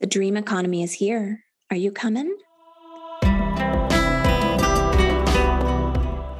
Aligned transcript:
The 0.00 0.06
dream 0.06 0.36
economy 0.36 0.84
is 0.84 0.92
here. 0.92 1.42
Are 1.72 1.76
you 1.76 1.90
coming? 1.90 2.32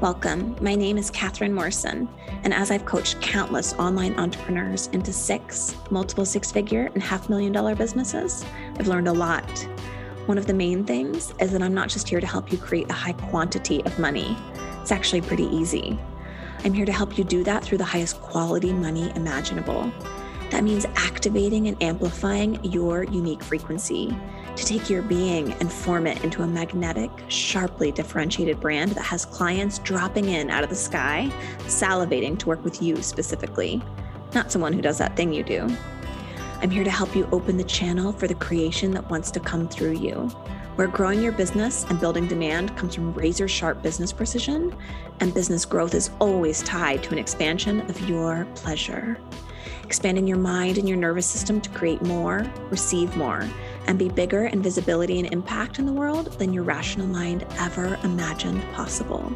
Welcome. 0.00 0.54
My 0.61 0.77
name 0.77 0.96
is 0.96 1.11
Kathryn 1.11 1.52
Morrison, 1.52 2.08
and 2.44 2.55
as 2.55 2.71
I've 2.71 2.86
coached 2.86 3.21
countless 3.21 3.73
online 3.73 4.15
entrepreneurs 4.15 4.86
into 4.92 5.13
six, 5.13 5.75
multiple 5.91 6.25
six 6.25 6.52
figure, 6.52 6.89
and 6.94 7.02
half 7.02 7.29
million 7.29 7.50
dollar 7.50 7.75
businesses, 7.75 8.45
I've 8.79 8.86
learned 8.86 9.08
a 9.08 9.12
lot. 9.12 9.50
One 10.27 10.38
of 10.38 10.46
the 10.46 10.54
main 10.54 10.84
things 10.84 11.34
is 11.40 11.50
that 11.50 11.61
I'm 11.61 11.75
not 11.75 11.88
just 11.88 12.09
here 12.09 12.20
to 12.20 12.29
help 12.29 12.52
you 12.52 12.59
create 12.59 12.88
a 12.90 12.95
high 12.95 13.14
quantity 13.14 13.84
of 13.84 13.98
money, 13.98 14.36
it's 14.80 14.93
actually 14.93 15.22
pretty 15.22 15.46
easy. 15.46 15.98
I'm 16.62 16.75
here 16.75 16.86
to 16.86 16.93
help 16.93 17.18
you 17.18 17.25
do 17.25 17.43
that 17.43 17.64
through 17.64 17.79
the 17.79 17.84
highest 17.84 18.20
quality 18.20 18.72
money 18.72 19.11
imaginable. 19.16 19.93
That 20.59 20.64
means 20.64 20.86
activating 20.96 21.68
and 21.68 21.80
amplifying 21.80 22.58
your 22.64 23.04
unique 23.04 23.45
frequency 23.45 24.12
to 24.57 24.64
take 24.64 24.90
your 24.90 25.02
being 25.02 25.53
and 25.53 25.72
form 25.72 26.04
it 26.04 26.25
into 26.25 26.43
a 26.43 26.48
magnetic, 26.48 27.12
sharply 27.29 27.93
differentiated 27.93 28.58
brand 28.58 28.90
that 28.96 29.04
has 29.04 29.25
clients 29.25 29.79
dropping 29.79 30.31
in 30.31 30.50
out 30.50 30.64
of 30.64 30.68
the 30.68 30.75
sky, 30.75 31.31
salivating 31.61 32.37
to 32.41 32.48
work 32.48 32.65
with 32.65 32.83
you 32.83 33.01
specifically, 33.03 33.81
not 34.34 34.51
someone 34.51 34.73
who 34.73 34.83
does 34.83 34.98
that 34.98 35.15
thing 35.15 35.33
you 35.33 35.45
do. 35.45 35.69
I'm 36.61 36.70
here 36.70 36.83
to 36.83 36.91
help 36.91 37.15
you 37.15 37.29
open 37.31 37.56
the 37.56 37.62
channel 37.62 38.11
for 38.11 38.27
the 38.27 38.34
creation 38.34 38.91
that 38.95 39.09
wants 39.09 39.31
to 39.31 39.39
come 39.39 39.69
through 39.69 39.93
you, 39.93 40.27
where 40.75 40.89
growing 40.89 41.23
your 41.23 41.31
business 41.31 41.84
and 41.89 42.01
building 42.01 42.27
demand 42.27 42.77
comes 42.77 42.97
from 42.97 43.15
razor 43.15 43.47
sharp 43.47 43.81
business 43.81 44.12
precision, 44.12 44.75
and 45.20 45.33
business 45.33 45.65
growth 45.65 45.95
is 45.95 46.11
always 46.19 46.65
tied 46.65 47.05
to 47.05 47.12
an 47.12 47.19
expansion 47.19 47.83
of 47.83 48.09
your 48.09 48.45
pleasure 48.56 49.20
expanding 49.88 50.27
your 50.27 50.37
mind 50.37 50.77
and 50.77 50.87
your 50.87 50.98
nervous 50.98 51.24
system 51.24 51.62
to 51.62 51.70
create 51.70 52.02
more, 52.02 52.45
receive 52.69 53.16
more, 53.16 53.48
and 53.87 53.98
be 53.98 54.11
bigger 54.11 54.45
in 54.45 54.62
visibility 54.62 55.19
and 55.19 55.33
impact 55.33 55.78
in 55.78 55.87
the 55.87 55.92
world 55.92 56.27
than 56.38 56.52
your 56.52 56.62
rational 56.62 57.06
mind 57.06 57.47
ever 57.58 57.98
imagined 58.05 58.62
possible. 58.75 59.34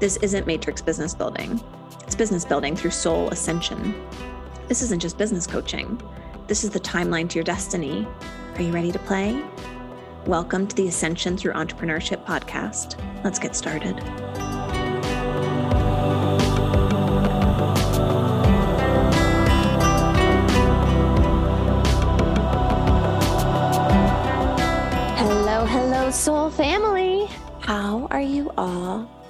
This 0.00 0.16
isn't 0.22 0.46
matrix 0.46 0.80
business 0.80 1.14
building, 1.14 1.62
it's 2.00 2.14
business 2.14 2.46
building 2.46 2.76
through 2.76 2.92
soul 2.92 3.28
ascension. 3.28 3.94
This 4.68 4.80
isn't 4.80 5.02
just 5.02 5.18
business 5.18 5.46
coaching, 5.46 6.00
this 6.46 6.64
is 6.64 6.70
the 6.70 6.80
timeline 6.80 7.28
to 7.28 7.34
your 7.34 7.44
destiny. 7.44 8.08
Are 8.54 8.62
you 8.62 8.72
ready 8.72 8.90
to 8.90 8.98
play? 9.00 9.44
Welcome 10.24 10.66
to 10.66 10.76
the 10.76 10.88
Ascension 10.88 11.36
Through 11.36 11.52
Entrepreneurship 11.52 12.24
podcast. 12.24 12.98
Let's 13.22 13.38
get 13.38 13.54
started. 13.54 14.02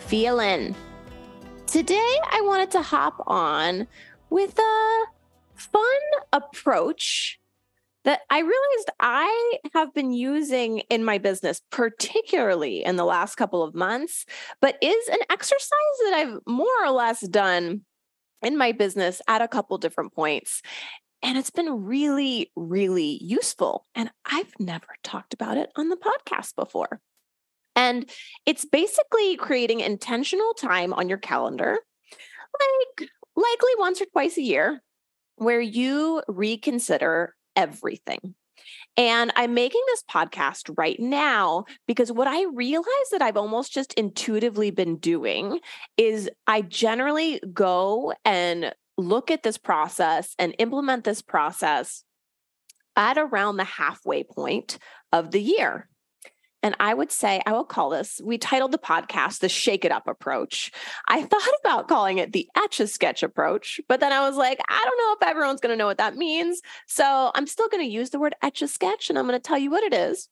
Feeling? 0.09 0.75
Today, 1.67 2.17
I 2.31 2.41
wanted 2.41 2.71
to 2.71 2.81
hop 2.81 3.23
on 3.27 3.87
with 4.31 4.59
a 4.59 5.05
fun 5.55 5.83
approach 6.33 7.39
that 8.05 8.21
I 8.31 8.39
realized 8.39 8.91
I 9.01 9.59
have 9.75 9.93
been 9.93 10.15
using 10.15 10.79
in 10.89 11.05
my 11.05 11.19
business, 11.19 11.61
particularly 11.71 12.83
in 12.83 12.97
the 12.97 13.05
last 13.05 13.35
couple 13.35 13.63
of 13.63 13.75
months, 13.75 14.25
but 14.63 14.79
is 14.81 15.09
an 15.09 15.19
exercise 15.29 15.99
that 16.05 16.15
I've 16.15 16.39
more 16.47 16.67
or 16.83 16.91
less 16.91 17.21
done 17.21 17.83
in 18.41 18.57
my 18.57 18.73
business 18.73 19.21
at 19.29 19.43
a 19.43 19.49
couple 19.49 19.77
different 19.77 20.15
points. 20.15 20.63
And 21.23 21.37
it's 21.37 21.51
been 21.51 21.85
really, 21.85 22.51
really 22.57 23.19
useful. 23.23 23.85
And 23.95 24.11
I've 24.25 24.55
never 24.59 24.87
talked 25.03 25.35
about 25.35 25.59
it 25.59 25.71
on 25.77 25.91
the 25.91 25.97
podcast 25.99 26.55
before. 26.55 27.03
And 27.79 28.11
it's 28.45 28.65
basically 28.65 29.37
creating 29.37 29.79
intentional 29.79 30.53
time 30.55 30.93
on 30.93 31.09
your 31.09 31.17
calendar, 31.17 31.79
like 32.59 33.09
likely 33.37 33.71
once 33.79 34.03
or 34.03 34.07
twice 34.07 34.37
a 34.37 34.43
year, 34.43 34.83
where 35.37 35.61
you 35.61 36.21
reconsider 36.27 37.37
everything. 37.55 38.35
And 38.97 39.31
I'm 39.37 39.55
making 39.55 39.83
this 39.87 40.03
podcast 40.11 40.75
right 40.77 40.99
now 40.99 41.67
because 41.87 42.11
what 42.11 42.27
I 42.27 42.47
realize 42.47 43.11
that 43.13 43.23
I've 43.23 43.37
almost 43.37 43.73
just 43.73 43.95
intuitively 43.95 44.73
been 44.73 44.97
doing 44.97 45.61
is 45.97 46.29
I 46.49 46.63
generally 46.63 47.41
go 47.53 48.13
and 48.25 48.75
look 48.97 49.31
at 49.31 49.45
this 49.45 49.57
process 49.57 50.35
and 50.37 50.53
implement 50.59 51.05
this 51.05 51.23
process 51.23 52.03
at 52.97 53.19
around 53.19 53.57
the 53.57 53.65
halfway 53.65 54.25
point 54.25 54.79
of 55.13 55.31
the 55.31 55.41
year. 55.41 55.88
And 56.63 56.75
I 56.81 56.93
would 56.93 57.13
say, 57.13 57.41
I 57.47 57.53
will 57.53 57.65
call 57.65 57.91
this, 57.91 58.21
we 58.23 58.37
titled 58.37 58.73
the 58.73 58.79
podcast 58.79 59.39
the 59.39 59.49
Shake 59.49 59.85
It 59.85 59.93
Up 59.93 60.09
approach. 60.09 60.73
I 61.07 61.23
thought 61.25 61.49
about 61.61 61.89
calling 61.89 62.19
it 62.19 62.33
the 62.33 62.49
Etch 62.57 62.81
a 62.81 62.87
Sketch 62.87 63.23
approach, 63.23 63.81
but 63.89 64.01
then 64.01 64.13
I 64.13 64.27
was 64.27 64.37
like, 64.37 64.59
I 64.69 64.85
don't 64.85 64.99
know 64.99 65.17
if 65.21 65.31
everyone's 65.31 65.61
going 65.61 65.73
to 65.73 65.79
know 65.79 65.87
what 65.87 65.99
that 65.99 66.17
means. 66.17 66.61
So 66.87 67.31
I'm 67.35 67.47
still 67.47 67.69
going 67.69 67.85
to 67.85 67.91
use 67.91 68.11
the 68.11 68.19
word 68.19 68.35
Etch 68.43 68.63
a 68.63 68.69
Sketch 68.69 69.09
and 69.09 69.19
I'm 69.19 69.27
going 69.27 69.39
to 69.39 69.43
tell 69.47 69.59
you 69.59 69.71
what 69.71 69.85
it 69.85 69.95
is. 69.95 70.29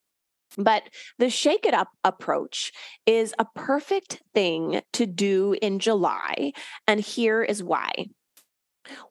But 0.58 0.84
the 1.18 1.28
Shake 1.28 1.66
It 1.66 1.74
Up 1.74 1.88
approach 2.04 2.72
is 3.04 3.34
a 3.38 3.46
perfect 3.54 4.22
thing 4.34 4.80
to 4.94 5.06
do 5.06 5.54
in 5.60 5.78
July. 5.78 6.52
And 6.86 7.00
here 7.00 7.42
is 7.42 7.62
why. 7.62 8.06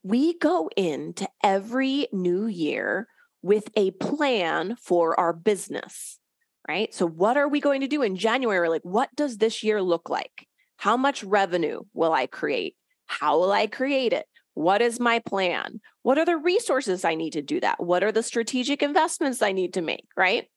We 0.03 0.37
go 0.37 0.69
into 0.75 1.27
every 1.43 2.07
new 2.11 2.47
year 2.47 3.07
with 3.41 3.69
a 3.75 3.91
plan 3.91 4.75
for 4.81 5.19
our 5.19 5.33
business, 5.33 6.19
right? 6.67 6.93
So, 6.93 7.07
what 7.07 7.37
are 7.37 7.47
we 7.47 7.59
going 7.59 7.81
to 7.81 7.87
do 7.87 8.01
in 8.01 8.15
January? 8.15 8.69
Like, 8.69 8.83
what 8.83 9.09
does 9.15 9.37
this 9.37 9.63
year 9.63 9.81
look 9.81 10.09
like? 10.09 10.47
How 10.77 10.97
much 10.97 11.23
revenue 11.23 11.81
will 11.93 12.13
I 12.13 12.27
create? 12.27 12.75
How 13.05 13.39
will 13.39 13.51
I 13.51 13.67
create 13.67 14.13
it? 14.13 14.25
What 14.55 14.81
is 14.81 14.99
my 14.99 15.19
plan? 15.19 15.81
What 16.01 16.17
are 16.17 16.25
the 16.25 16.37
resources 16.37 17.03
I 17.03 17.15
need 17.15 17.33
to 17.33 17.41
do 17.41 17.59
that? 17.59 17.83
What 17.83 18.03
are 18.03 18.11
the 18.11 18.23
strategic 18.23 18.81
investments 18.81 19.41
I 19.41 19.51
need 19.51 19.73
to 19.73 19.81
make, 19.81 20.05
right? 20.15 20.47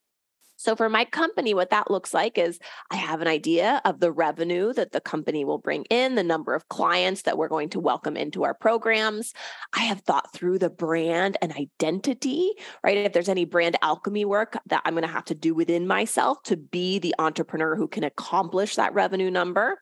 So 0.58 0.74
for 0.74 0.88
my 0.88 1.04
company, 1.04 1.54
what 1.54 1.70
that 1.70 1.88
looks 1.88 2.12
like 2.12 2.36
is 2.36 2.58
I 2.90 2.96
have 2.96 3.20
an 3.20 3.28
idea 3.28 3.80
of 3.84 4.00
the 4.00 4.10
revenue 4.10 4.72
that 4.72 4.90
the 4.90 5.00
company 5.00 5.44
will 5.44 5.58
bring 5.58 5.84
in, 5.84 6.16
the 6.16 6.24
number 6.24 6.52
of 6.52 6.68
clients 6.68 7.22
that 7.22 7.38
we're 7.38 7.46
going 7.46 7.70
to 7.70 7.80
welcome 7.80 8.16
into 8.16 8.42
our 8.42 8.54
programs. 8.54 9.32
I 9.72 9.84
have 9.84 10.00
thought 10.00 10.32
through 10.32 10.58
the 10.58 10.68
brand 10.68 11.36
and 11.40 11.52
identity, 11.52 12.50
right? 12.82 12.98
If 12.98 13.12
there's 13.12 13.28
any 13.28 13.44
brand 13.44 13.76
alchemy 13.82 14.24
work 14.24 14.58
that 14.66 14.82
I'm 14.84 14.94
going 14.94 15.06
to 15.06 15.12
have 15.12 15.26
to 15.26 15.34
do 15.36 15.54
within 15.54 15.86
myself 15.86 16.42
to 16.44 16.56
be 16.56 16.98
the 16.98 17.14
entrepreneur 17.20 17.76
who 17.76 17.86
can 17.86 18.02
accomplish 18.02 18.74
that 18.74 18.92
revenue 18.92 19.30
number. 19.30 19.80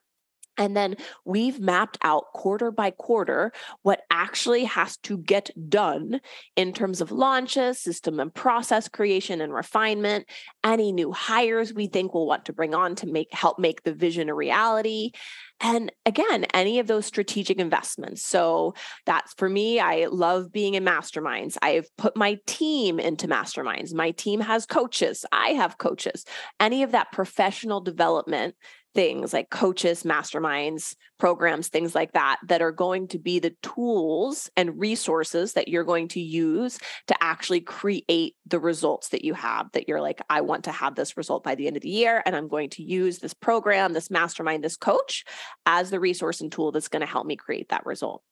And 0.57 0.75
then 0.75 0.95
we've 1.25 1.59
mapped 1.59 1.97
out 2.01 2.25
quarter 2.33 2.71
by 2.71 2.91
quarter 2.91 3.51
what 3.83 4.01
actually 4.11 4.65
has 4.65 4.97
to 4.97 5.17
get 5.17 5.49
done 5.69 6.19
in 6.55 6.73
terms 6.73 7.01
of 7.01 7.11
launches, 7.11 7.79
system 7.79 8.19
and 8.19 8.33
process 8.33 8.87
creation 8.87 9.41
and 9.41 9.53
refinement, 9.53 10.25
any 10.63 10.91
new 10.91 11.11
hires 11.11 11.73
we 11.73 11.87
think 11.87 12.13
we'll 12.13 12.25
want 12.25 12.45
to 12.45 12.53
bring 12.53 12.73
on 12.73 12.95
to 12.95 13.07
make 13.07 13.33
help 13.33 13.59
make 13.59 13.83
the 13.83 13.93
vision 13.93 14.29
a 14.29 14.33
reality. 14.33 15.11
And 15.59 15.91
again, 16.05 16.45
any 16.53 16.77
of 16.79 16.87
those 16.87 17.05
strategic 17.05 17.57
investments. 17.57 18.23
So 18.23 18.75
that's 19.05 19.33
for 19.33 19.49
me, 19.49 19.79
I 19.79 20.05
love 20.05 20.51
being 20.51 20.75
in 20.75 20.85
masterminds. 20.85 21.57
I've 21.61 21.87
put 21.97 22.15
my 22.15 22.37
team 22.45 22.99
into 22.99 23.27
masterminds. 23.27 23.93
My 23.93 24.11
team 24.11 24.39
has 24.41 24.65
coaches. 24.65 25.25
I 25.31 25.49
have 25.49 25.79
coaches. 25.79 26.25
Any 26.59 26.83
of 26.83 26.91
that 26.91 27.11
professional 27.11 27.81
development 27.81 28.55
things 28.97 29.31
like 29.31 29.51
coaches, 29.51 30.01
masterminds, 30.01 30.95
programs, 31.19 31.67
things 31.67 31.93
like 31.93 32.13
that, 32.13 32.37
that 32.47 32.63
are 32.63 32.71
going 32.71 33.07
to 33.07 33.19
be 33.19 33.37
the 33.37 33.55
tools 33.61 34.49
and 34.57 34.79
resources 34.79 35.53
that 35.53 35.67
you're 35.67 35.83
going 35.83 36.07
to 36.07 36.19
use 36.19 36.79
to 37.05 37.15
actually 37.21 37.61
create 37.61 38.35
the 38.47 38.59
results 38.59 39.09
that 39.09 39.23
you 39.23 39.35
have. 39.35 39.71
That 39.73 39.87
you're 39.87 40.01
like, 40.01 40.19
I 40.31 40.41
want 40.41 40.63
to 40.63 40.71
have 40.71 40.95
this 40.95 41.15
result 41.15 41.43
by 41.43 41.53
the 41.53 41.67
end 41.67 41.77
of 41.77 41.83
the 41.83 41.89
year, 41.89 42.23
and 42.25 42.35
I'm 42.35 42.47
going 42.47 42.71
to 42.71 42.81
use 42.81 43.19
this 43.19 43.35
program, 43.35 43.93
this 43.93 44.09
mastermind, 44.09 44.63
this 44.63 44.77
coach 44.77 45.25
as 45.67 45.91
the 45.91 45.99
resource 45.99 46.41
and 46.41 46.51
tool 46.51 46.71
that's 46.71 46.87
going 46.87 47.01
to 47.01 47.05
help 47.05 47.27
me 47.27 47.35
create 47.35 47.69
that 47.69 47.85
result. 47.85 48.23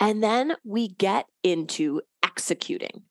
And 0.00 0.22
then 0.22 0.54
we 0.64 0.88
get 0.88 1.24
into 1.42 2.02
executing, 2.22 3.04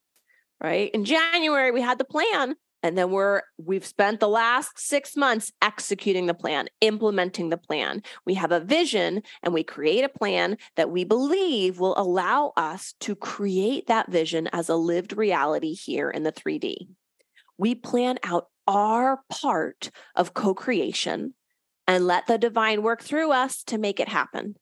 right? 0.61 0.91
In 0.91 1.05
January, 1.05 1.71
we 1.71 1.81
had 1.81 1.97
the 1.97 2.05
plan, 2.05 2.55
and 2.85 2.97
then 2.97 3.09
we're 3.09 3.41
we've 3.57 3.85
spent 3.85 4.19
the 4.19 4.27
last 4.27 4.77
6 4.77 5.17
months 5.17 5.51
executing 5.61 6.27
the 6.27 6.33
plan 6.33 6.67
implementing 6.81 7.49
the 7.49 7.57
plan. 7.57 8.03
We 8.25 8.35
have 8.35 8.51
a 8.51 8.59
vision 8.59 9.23
and 9.41 9.53
we 9.53 9.63
create 9.63 10.03
a 10.03 10.09
plan 10.09 10.57
that 10.75 10.91
we 10.91 11.03
believe 11.03 11.79
will 11.79 11.95
allow 11.97 12.53
us 12.55 12.93
to 13.01 13.15
create 13.15 13.87
that 13.87 14.11
vision 14.11 14.47
as 14.53 14.69
a 14.69 14.75
lived 14.75 15.17
reality 15.17 15.73
here 15.73 16.09
in 16.09 16.23
the 16.23 16.31
3D 16.31 16.87
we 17.57 17.75
plan 17.75 18.19
out 18.23 18.47
our 18.67 19.21
part 19.29 19.91
of 20.15 20.33
co-creation 20.33 21.33
and 21.87 22.07
let 22.07 22.27
the 22.27 22.37
divine 22.37 22.81
work 22.81 23.01
through 23.01 23.31
us 23.31 23.63
to 23.63 23.77
make 23.77 23.99
it 23.99 24.09
happen. 24.09 24.55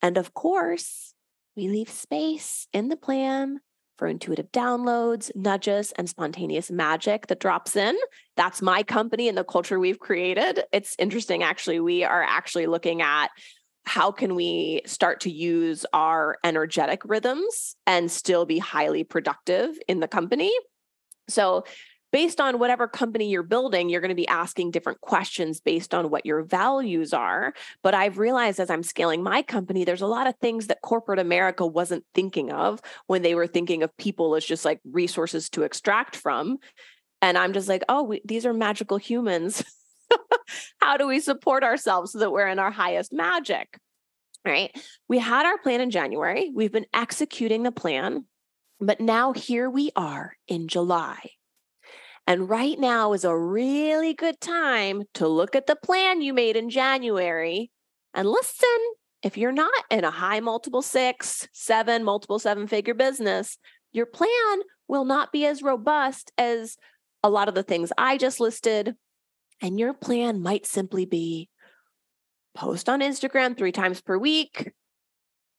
And 0.00 0.16
of 0.16 0.32
course 0.32 1.14
we 1.56 1.68
leave 1.68 1.90
space 1.90 2.68
in 2.72 2.88
the 2.88 2.96
plan 2.96 3.60
for 4.00 4.08
intuitive 4.08 4.50
downloads, 4.50 5.30
nudges, 5.36 5.92
and 5.92 6.08
spontaneous 6.08 6.70
magic 6.70 7.26
that 7.26 7.38
drops 7.38 7.76
in. 7.76 7.94
That's 8.34 8.62
my 8.62 8.82
company 8.82 9.28
and 9.28 9.36
the 9.36 9.44
culture 9.44 9.78
we've 9.78 9.98
created. 9.98 10.64
It's 10.72 10.96
interesting, 10.98 11.42
actually. 11.42 11.80
We 11.80 12.02
are 12.02 12.22
actually 12.22 12.66
looking 12.66 13.02
at 13.02 13.28
how 13.84 14.10
can 14.10 14.34
we 14.34 14.80
start 14.86 15.20
to 15.20 15.30
use 15.30 15.84
our 15.92 16.38
energetic 16.42 17.02
rhythms 17.04 17.76
and 17.86 18.10
still 18.10 18.46
be 18.46 18.58
highly 18.58 19.04
productive 19.04 19.78
in 19.86 20.00
the 20.00 20.08
company. 20.08 20.50
So, 21.28 21.64
based 22.12 22.40
on 22.40 22.58
whatever 22.58 22.88
company 22.88 23.28
you're 23.28 23.42
building, 23.42 23.88
you're 23.88 24.00
going 24.00 24.10
to 24.10 24.14
be 24.14 24.28
asking 24.28 24.70
different 24.70 25.00
questions 25.00 25.60
based 25.60 25.94
on 25.94 26.10
what 26.10 26.26
your 26.26 26.42
values 26.42 27.12
are. 27.12 27.52
But 27.82 27.94
I've 27.94 28.18
realized 28.18 28.60
as 28.60 28.70
I'm 28.70 28.82
scaling 28.82 29.22
my 29.22 29.42
company, 29.42 29.84
there's 29.84 30.00
a 30.00 30.06
lot 30.06 30.26
of 30.26 30.36
things 30.36 30.66
that 30.66 30.82
corporate 30.82 31.18
America 31.18 31.66
wasn't 31.66 32.04
thinking 32.14 32.50
of 32.50 32.80
when 33.06 33.22
they 33.22 33.34
were 33.34 33.46
thinking 33.46 33.82
of 33.82 33.96
people 33.96 34.34
as 34.34 34.44
just 34.44 34.64
like 34.64 34.80
resources 34.84 35.48
to 35.50 35.62
extract 35.62 36.16
from. 36.16 36.58
And 37.22 37.36
I'm 37.36 37.52
just 37.52 37.68
like, 37.68 37.82
oh, 37.88 38.02
we, 38.02 38.22
these 38.24 38.46
are 38.46 38.52
magical 38.52 38.96
humans. 38.96 39.62
How 40.80 40.96
do 40.96 41.06
we 41.06 41.20
support 41.20 41.62
ourselves 41.62 42.12
so 42.12 42.18
that 42.18 42.32
we're 42.32 42.48
in 42.48 42.58
our 42.58 42.70
highest 42.70 43.12
magic? 43.12 43.78
Right. 44.44 44.74
We 45.06 45.18
had 45.18 45.44
our 45.44 45.58
plan 45.58 45.82
in 45.82 45.90
January. 45.90 46.50
We've 46.54 46.72
been 46.72 46.86
executing 46.94 47.62
the 47.62 47.72
plan, 47.72 48.24
but 48.80 48.98
now 48.98 49.32
here 49.34 49.68
we 49.68 49.90
are 49.94 50.34
in 50.48 50.66
July. 50.66 51.18
And 52.26 52.48
right 52.48 52.78
now 52.78 53.12
is 53.12 53.24
a 53.24 53.36
really 53.36 54.14
good 54.14 54.40
time 54.40 55.02
to 55.14 55.26
look 55.26 55.56
at 55.56 55.66
the 55.66 55.76
plan 55.76 56.22
you 56.22 56.32
made 56.32 56.56
in 56.56 56.70
January 56.70 57.70
and 58.14 58.28
listen. 58.28 58.68
If 59.22 59.36
you're 59.36 59.52
not 59.52 59.72
in 59.90 60.04
a 60.04 60.10
high 60.10 60.40
multiple 60.40 60.82
six, 60.82 61.48
seven, 61.52 62.04
multiple 62.04 62.38
seven 62.38 62.66
figure 62.66 62.94
business, 62.94 63.58
your 63.92 64.06
plan 64.06 64.60
will 64.88 65.04
not 65.04 65.32
be 65.32 65.44
as 65.44 65.62
robust 65.62 66.32
as 66.38 66.76
a 67.22 67.30
lot 67.30 67.48
of 67.48 67.54
the 67.54 67.62
things 67.62 67.92
I 67.98 68.16
just 68.16 68.40
listed. 68.40 68.94
And 69.60 69.78
your 69.78 69.92
plan 69.92 70.40
might 70.40 70.66
simply 70.66 71.04
be 71.04 71.48
post 72.54 72.88
on 72.88 73.00
Instagram 73.00 73.56
three 73.56 73.72
times 73.72 74.00
per 74.00 74.16
week, 74.16 74.72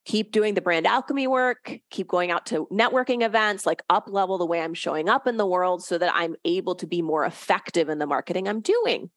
keep 0.06 0.32
doing 0.32 0.54
the 0.54 0.62
brand 0.62 0.88
alchemy 0.88 1.28
work, 1.28 1.80
keep 1.90 2.08
going 2.08 2.32
out 2.32 2.46
to 2.48 2.68
networking 2.72 3.24
events, 3.24 3.66
like 3.66 3.84
up 3.90 4.08
level 4.08 4.38
the 4.38 4.46
way 4.46 4.62
I'm 4.62 4.74
showing 4.74 5.10
up 5.10 5.28
in 5.28 5.38
the 5.38 5.46
world 5.46 5.84
so 5.84 5.98
that 5.98 6.12
I'm 6.16 6.36
able 6.44 6.76
to 6.76 6.88
be 6.88 7.02
more 7.02 7.26
effective 7.26 7.90
in 7.90 8.00
the 8.00 8.08
marketing 8.08 8.48
I'm 8.48 8.62
doing. 8.62 9.10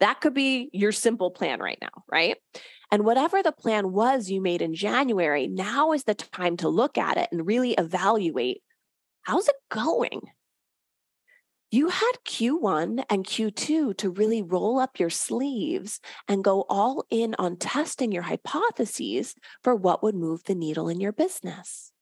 That 0.00 0.20
could 0.20 0.34
be 0.34 0.70
your 0.72 0.92
simple 0.92 1.30
plan 1.30 1.60
right 1.60 1.78
now, 1.80 2.04
right? 2.10 2.36
And 2.92 3.04
whatever 3.04 3.42
the 3.42 3.52
plan 3.52 3.92
was 3.92 4.30
you 4.30 4.40
made 4.40 4.62
in 4.62 4.74
January, 4.74 5.48
now 5.48 5.92
is 5.92 6.04
the 6.04 6.14
time 6.14 6.56
to 6.58 6.68
look 6.68 6.98
at 6.98 7.16
it 7.16 7.28
and 7.32 7.46
really 7.46 7.72
evaluate 7.72 8.62
how's 9.22 9.48
it 9.48 9.56
going? 9.70 10.20
You 11.70 11.88
had 11.88 12.12
Q1 12.24 13.04
and 13.10 13.24
Q2 13.24 13.96
to 13.98 14.10
really 14.10 14.42
roll 14.42 14.78
up 14.78 15.00
your 15.00 15.10
sleeves 15.10 16.00
and 16.28 16.44
go 16.44 16.64
all 16.68 17.04
in 17.10 17.34
on 17.38 17.56
testing 17.56 18.12
your 18.12 18.22
hypotheses 18.22 19.34
for 19.62 19.74
what 19.74 20.02
would 20.02 20.14
move 20.14 20.44
the 20.44 20.54
needle 20.54 20.88
in 20.88 21.00
your 21.00 21.12
business. 21.12 21.92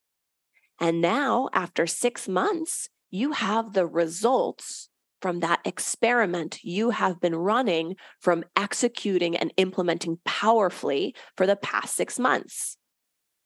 And 0.79 1.01
now, 1.01 1.49
after 1.53 1.87
six 1.87 2.29
months, 2.29 2.89
you 3.11 3.33
have 3.33 3.73
the 3.73 3.87
results 3.87 4.91
from 5.23 5.41
that 5.41 5.61
experiment 5.65 6.63
you 6.63 6.91
have 6.91 7.21
been 7.21 7.35
running 7.35 7.97
from 8.21 8.45
executing 8.57 9.37
and 9.37 9.55
implementing 9.57 10.19
powerfully 10.27 11.15
for 11.37 11.47
the 11.47 11.57
past 11.57 11.95
six 11.95 12.19
months. 12.19 12.77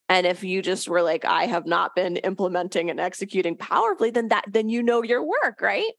And 0.08 0.26
if 0.26 0.42
you 0.42 0.62
just 0.62 0.88
were 0.88 1.02
like, 1.02 1.24
I 1.24 1.46
have 1.46 1.66
not 1.66 1.94
been 1.94 2.16
implementing 2.16 2.90
and 2.90 2.98
executing 2.98 3.56
powerfully, 3.56 4.10
then 4.10 4.28
that 4.28 4.46
then 4.48 4.68
you 4.68 4.82
know 4.82 5.04
your 5.04 5.22
work, 5.22 5.60
right? 5.60 5.92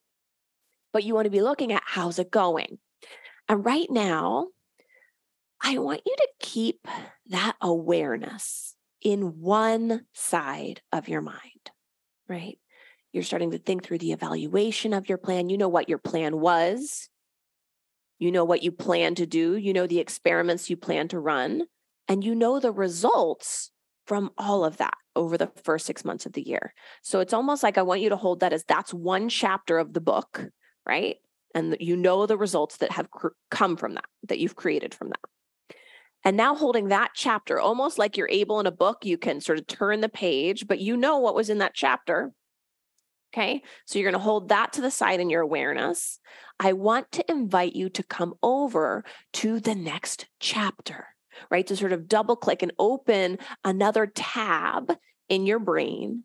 But 0.94 1.04
you 1.04 1.14
want 1.14 1.26
to 1.26 1.32
be 1.32 1.42
looking 1.42 1.72
at 1.72 1.84
how's 1.86 2.20
it 2.20 2.32
going. 2.32 2.80
And 3.48 3.66
right 3.66 3.90
now, 3.90 4.48
I 5.62 5.78
want 5.78 6.02
you 6.06 6.16
to 6.16 6.28
keep 6.40 6.88
that 7.28 7.56
awareness 7.62 8.76
in 9.02 9.40
one 9.40 10.06
side 10.14 10.82
of 10.92 11.10
your 11.10 11.22
mind, 11.22 11.72
right? 12.28 12.58
You're 13.12 13.24
starting 13.24 13.52
to 13.52 13.58
think 13.58 13.84
through 13.84 13.98
the 14.00 14.12
evaluation 14.12 14.94
of 14.94 15.10
your 15.10 15.18
plan. 15.18 15.50
You 15.50 15.58
know 15.58 15.70
what 15.70 15.90
your 15.90 15.98
plan 15.98 16.40
was. 16.40 17.10
You 18.20 18.32
know 18.32 18.46
what 18.46 18.64
you 18.64 18.72
plan 18.72 19.16
to 19.16 19.26
do. 19.26 19.56
You 19.56 19.74
know 19.74 19.88
the 19.88 20.00
experiments 20.00 20.70
you 20.70 20.78
plan 20.78 21.08
to 21.10 21.20
run. 21.20 21.64
And 22.08 22.24
you 22.24 22.36
know 22.36 22.60
the 22.60 22.72
results 22.72 23.72
from 24.06 24.32
all 24.38 24.66
of 24.66 24.78
that 24.78 24.96
over 25.16 25.38
the 25.38 25.52
first 25.64 25.86
six 25.86 26.06
months 26.06 26.26
of 26.26 26.34
the 26.34 26.48
year. 26.48 26.74
So 27.02 27.20
it's 27.20 27.34
almost 27.34 27.64
like 27.64 27.78
I 27.78 27.84
want 27.84 28.02
you 28.02 28.10
to 28.10 28.16
hold 28.16 28.40
that 28.40 28.54
as 28.54 28.64
that's 28.64 28.94
one 28.94 29.30
chapter 29.30 29.78
of 29.78 29.94
the 29.94 30.02
book 30.02 30.50
right? 30.86 31.18
And 31.56 31.76
you 31.80 31.96
know 31.96 32.26
the 32.26 32.38
results 32.38 32.78
that 32.78 32.92
have 32.92 33.10
cr- 33.10 33.30
come 33.50 33.76
from 33.76 33.96
that, 33.96 34.06
that 34.28 34.40
you've 34.40 34.56
created 34.56 34.94
from 34.94 35.10
that. 35.10 35.76
And 36.26 36.36
now 36.36 36.54
holding 36.54 36.90
that 36.90 37.12
chapter, 37.16 37.60
almost 37.60 37.98
like 37.98 38.18
you're 38.18 38.30
able 38.30 38.60
in 38.60 38.66
a 38.66 38.72
book, 38.72 39.06
you 39.06 39.18
can 39.18 39.40
sort 39.40 39.58
of 39.58 39.68
turn 39.68 40.02
the 40.02 40.10
page, 40.10 40.68
but 40.68 40.80
you 40.80 40.98
know 40.98 41.18
what 41.20 41.36
was 41.36 41.50
in 41.50 41.60
that 41.60 41.74
chapter. 41.74 42.32
Okay. 43.34 43.62
So 43.86 44.00
you're 44.00 44.10
going 44.10 44.20
to 44.20 44.24
hold 44.24 44.50
that 44.50 44.74
to 44.74 44.82
the 44.82 44.92
side 44.92 45.20
in 45.20 45.30
your 45.30 45.42
awareness. 45.42 46.20
I 46.60 46.74
want 46.74 47.12
to 47.14 47.32
invite 47.32 47.76
you 47.76 47.90
to 47.90 48.04
come 48.04 48.34
over 48.42 49.06
to 49.34 49.60
the 49.60 49.76
next 49.76 50.26
chapter, 50.40 51.08
right? 51.50 51.66
To 51.68 51.78
sort 51.78 51.94
of 51.94 52.08
double 52.08 52.36
click 52.36 52.64
and 52.64 52.74
open 52.80 53.38
another 53.64 54.08
tab 54.08 54.98
in 55.30 55.46
your 55.46 55.60
brain 55.60 56.24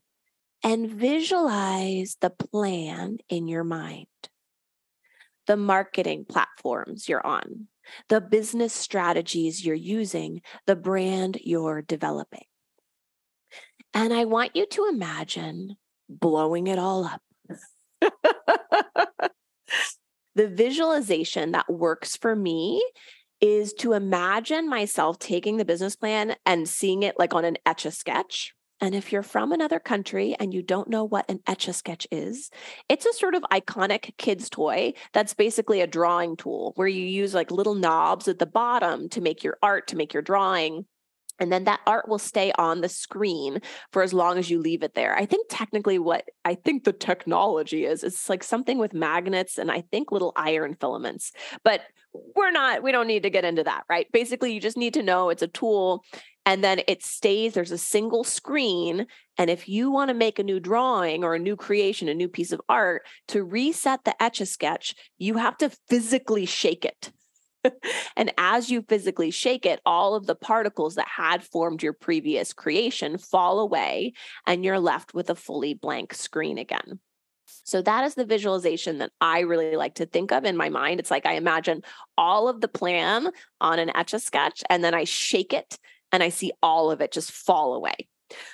and 0.65 0.91
visualize 0.91 2.17
the 2.21 2.31
plan 2.31 3.19
in 3.29 3.49
your 3.49 3.65
mind 3.65 4.07
the 5.47 5.57
marketing 5.57 6.25
platforms 6.29 7.09
you're 7.09 7.27
on, 7.27 7.69
the 8.09 8.21
business 8.21 8.73
strategies 8.73 9.65
you're 9.65 9.75
using, 9.75 10.43
the 10.67 10.77
brand 10.77 11.39
you're 11.43 11.83
developing. 11.83 12.45
And 13.93 14.13
I 14.13 14.25
want 14.25 14.57
you 14.57 14.67
to 14.67 14.87
imagine 14.87 15.77
blowing 16.09 16.67
it 16.67 16.79
all 16.79 17.05
up. 17.05 17.23
the 20.35 20.49
visualization 20.49 21.53
that 21.53 21.73
works 21.73 22.17
for 22.17 22.35
me 22.35 22.85
is 23.41 23.73
to 23.75 23.93
imagine 23.93 24.69
myself 24.69 25.19
taking 25.19 25.57
the 25.57 25.65
business 25.65 25.97
plan 25.97 26.35
and 26.47 26.69
seeing 26.69 27.03
it 27.03 27.15
like 27.19 27.35
on 27.35 27.45
an 27.45 27.57
etch 27.67 27.85
a 27.85 27.91
sketch 27.91 28.55
and 28.85 28.95
if 28.95 29.11
you're 29.11 29.23
from 29.23 29.51
another 29.51 29.81
country 29.81 30.37
and 30.39 30.53
you 30.53 30.63
don't 30.63 30.91
know 30.91 31.05
what 31.05 31.25
an 31.31 31.41
etch 31.47 31.69
a 31.69 31.73
sketch 31.73 32.07
is, 32.11 32.51
it's 32.91 33.07
a 33.07 33.15
sort 33.15 33.35
of 33.35 33.43
iconic 33.51 34.15
kids' 34.19 34.51
toy 34.51 34.93
that's 35.15 35.33
basically 35.33 35.81
a 35.81 35.87
drawing 35.87 36.37
tool 36.37 36.73
where 36.77 36.87
you 36.87 37.07
use 37.07 37.33
like 37.33 37.51
little 37.51 37.75
knobs 37.75 38.29
at 38.29 38.39
the 38.39 38.47
bottom 38.47 39.09
to 39.09 39.23
make 39.23 39.43
your 39.43 39.57
art, 39.63 39.87
to 39.89 39.97
make 39.97 40.13
your 40.13 40.23
drawing. 40.23 40.85
And 41.41 41.53
then 41.53 41.65
that 41.65 41.81
art 41.87 42.09
will 42.09 42.19
stay 42.19 42.53
on 42.59 42.81
the 42.81 42.89
screen 42.89 43.61
for 43.93 44.03
as 44.03 44.13
long 44.13 44.39
as 44.39 44.51
you 44.51 44.61
leave 44.61 44.83
it 44.83 44.95
there. 44.95 45.17
I 45.17 45.27
think 45.27 45.47
technically 45.49 45.99
what 45.99 46.25
I 46.45 46.55
think 46.55 46.85
the 46.85 46.93
technology 46.93 47.85
is, 47.85 48.05
it's 48.05 48.29
like 48.29 48.45
something 48.45 48.79
with 48.79 48.95
magnets 48.95 49.59
and 49.59 49.71
I 49.71 49.81
think 49.81 50.13
little 50.13 50.33
iron 50.37 50.77
filaments. 50.81 51.33
But 51.65 51.83
we're 52.37 52.53
not, 52.53 52.83
we 52.83 52.93
don't 52.93 53.09
need 53.09 53.25
to 53.25 53.31
get 53.31 53.45
into 53.45 53.65
that, 53.65 53.85
right? 53.89 54.07
Basically, 54.13 54.53
you 54.53 54.61
just 54.61 54.77
need 54.77 54.95
to 54.95 55.03
know 55.03 55.31
it's 55.31 55.43
a 55.43 55.49
tool 55.49 56.05
and 56.47 56.63
then 56.63 56.83
it 56.87 57.03
stays 57.03 57.55
there's 57.55 57.71
a 57.71 57.79
single 57.79 58.25
screen 58.25 59.07
and 59.39 59.51
if 59.51 59.69
you 59.69 59.91
want 59.91 60.09
to 60.09 60.15
make 60.15 60.39
a 60.39 60.45
new 60.45 60.61
drawing 60.61 61.25
or 61.25 61.35
a 61.35 61.39
new 61.39 61.57
creation 61.57 62.09
a 62.09 62.15
new 62.15 62.29
piece 62.29 62.53
of 62.53 62.61
art 62.69 63.03
to 63.29 63.43
reset 63.43 64.05
the 64.05 64.23
etch 64.23 64.41
a 64.41 64.47
sketch 64.47 64.95
you 65.19 65.37
have 65.39 65.57
to 65.57 65.71
physically 65.89 66.47
shake 66.47 66.85
it 66.85 67.13
and 68.17 68.33
as 68.39 68.71
you 68.71 68.83
physically 68.89 69.31
shake 69.31 69.67
it 69.67 69.81
all 69.85 70.15
of 70.15 70.27
the 70.27 70.35
particles 70.35 70.95
that 70.95 71.09
had 71.09 71.43
formed 71.43 71.83
your 71.83 71.93
previous 71.93 72.53
creation 72.53 73.19
fall 73.19 73.61
away 73.61 74.13
and 74.47 74.65
you're 74.65 74.81
left 74.81 75.15
with 75.15 75.31
a 75.31 75.35
fully 75.35 75.75
blank 75.75 76.15
screen 76.15 76.59
again 76.59 76.99
so 77.65 77.81
that 77.83 78.05
is 78.05 78.15
the 78.15 78.27
visualization 78.27 78.99
that 78.99 79.13
I 79.21 79.41
really 79.41 79.77
like 79.77 79.95
to 79.97 80.07
think 80.07 80.33
of 80.33 80.45
in 80.45 80.57
my 80.57 80.69
mind. 80.69 81.01
It's 81.01 81.11
like 81.11 81.27
I 81.27 81.35
imagine 81.35 81.83
all 82.17 82.49
of 82.49 82.61
the 82.61 82.69
plan 82.69 83.31
on 83.61 83.79
an 83.79 83.95
etch 83.97 84.13
a 84.13 84.19
sketch 84.19 84.63
and 84.69 84.85
then 84.85 84.95
I 84.95 85.05
shake 85.05 85.53
it 85.53 85.79
and 86.13 86.23
I 86.23 86.29
see 86.29 86.53
all 86.63 86.91
of 86.91 87.01
it 87.01 87.13
just 87.13 87.33
fall 87.33 87.75
away. 87.75 88.09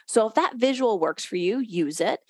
So 0.06 0.26
if 0.26 0.34
that 0.34 0.56
visual 0.56 0.98
works 0.98 1.24
for 1.24 1.36
you, 1.36 1.58
use 1.58 2.00
it. 2.00 2.20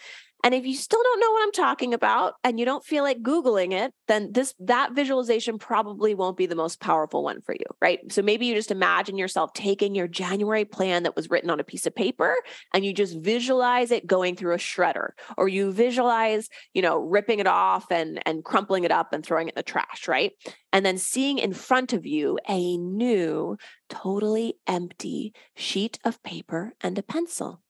And 0.43 0.55
if 0.55 0.65
you 0.65 0.75
still 0.75 1.03
don't 1.03 1.21
know 1.21 1.31
what 1.33 1.43
I'm 1.43 1.53
talking 1.53 1.93
about 1.93 2.35
and 2.45 2.59
you 2.59 2.65
don't 2.65 2.85
feel 2.85 3.05
like 3.05 3.23
googling 3.23 3.73
it, 3.73 3.93
then 4.09 4.33
this 4.33 4.55
that 4.61 4.93
visualization 4.95 5.59
probably 5.59 6.15
won't 6.15 6.37
be 6.37 6.47
the 6.47 6.55
most 6.55 6.81
powerful 6.81 7.23
one 7.23 7.41
for 7.43 7.55
you, 7.55 7.67
right? 7.81 8.01
So 8.11 8.23
maybe 8.23 8.47
you 8.47 8.55
just 8.55 8.71
imagine 8.71 9.19
yourself 9.19 9.53
taking 9.53 9.95
your 9.95 10.09
January 10.09 10.65
plan 10.65 11.03
that 11.03 11.17
was 11.17 11.29
written 11.31 11.51
on 11.51 11.61
a 11.61 11.65
piece 11.65 11.87
of 11.87 11.95
paper 11.95 12.35
and 12.73 12.85
you 12.85 12.93
just 12.95 13.19
visualize 13.19 13.91
it 13.91 14.07
going 14.07 14.37
through 14.37 14.55
a 14.55 14.59
shredder 14.59 15.11
or 15.37 15.49
you 15.49 15.73
visualize, 15.73 16.49
you 16.75 16.83
know, 16.83 16.99
ripping 16.99 17.39
it 17.39 17.47
off 17.47 17.91
and 17.91 18.21
and 18.27 18.45
crumpling 18.45 18.85
it 18.85 18.91
up 18.91 19.13
and 19.13 19.25
throwing 19.25 19.49
it 19.49 19.55
in 19.55 19.59
the 19.59 19.63
trash, 19.63 20.09
right? 20.09 20.33
And 20.73 20.87
then 20.87 20.99
seeing 20.99 21.39
in 21.39 21.53
front 21.53 21.93
of 21.93 22.07
you 22.07 22.39
a 22.49 22.77
new 22.77 23.59
totally 23.89 24.55
empty 24.67 25.35
sheet 25.55 25.99
of 26.05 26.23
paper 26.23 26.73
and 26.81 26.99
a 26.99 27.03
pencil 27.03 27.61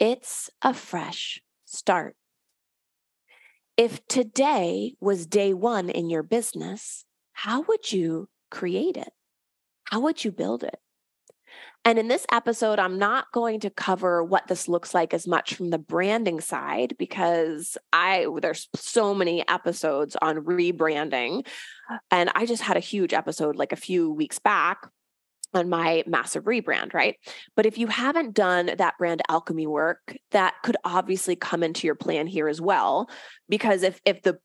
It's 0.00 0.48
a 0.62 0.72
fresh 0.72 1.42
start. 1.66 2.16
If 3.76 4.06
today 4.08 4.94
was 4.98 5.26
day 5.26 5.52
one 5.52 5.90
in 5.90 6.08
your 6.08 6.22
business, 6.22 7.04
how 7.34 7.60
would 7.68 7.92
you 7.92 8.30
create 8.50 8.96
it? 8.96 9.12
How 9.84 10.00
would 10.00 10.24
you 10.24 10.32
build 10.32 10.64
it? 10.64 10.78
And 11.84 11.98
in 11.98 12.08
this 12.08 12.24
episode, 12.32 12.78
I'm 12.78 12.98
not 12.98 13.26
going 13.32 13.60
to 13.60 13.68
cover 13.68 14.24
what 14.24 14.46
this 14.46 14.68
looks 14.68 14.94
like 14.94 15.12
as 15.12 15.26
much 15.26 15.54
from 15.54 15.68
the 15.68 15.78
branding 15.78 16.40
side 16.40 16.94
because 16.98 17.76
I 17.92 18.26
there's 18.40 18.68
so 18.74 19.14
many 19.14 19.46
episodes 19.48 20.16
on 20.22 20.36
rebranding. 20.36 21.46
And 22.10 22.30
I 22.34 22.46
just 22.46 22.62
had 22.62 22.78
a 22.78 22.80
huge 22.80 23.12
episode 23.12 23.56
like 23.56 23.72
a 23.72 23.76
few 23.76 24.10
weeks 24.10 24.38
back 24.38 24.88
on 25.54 25.68
my 25.68 26.04
massive 26.06 26.44
rebrand, 26.44 26.94
right? 26.94 27.16
But 27.56 27.66
if 27.66 27.78
you 27.78 27.86
haven't 27.86 28.34
done 28.34 28.70
that 28.78 28.98
brand 28.98 29.22
alchemy 29.28 29.66
work, 29.66 30.16
that 30.30 30.54
could 30.62 30.76
obviously 30.84 31.36
come 31.36 31.62
into 31.62 31.86
your 31.86 31.94
plan 31.94 32.26
here 32.26 32.48
as 32.48 32.60
well. 32.60 33.08
Because 33.48 33.82
if 33.82 34.00
if 34.04 34.22
the 34.22 34.38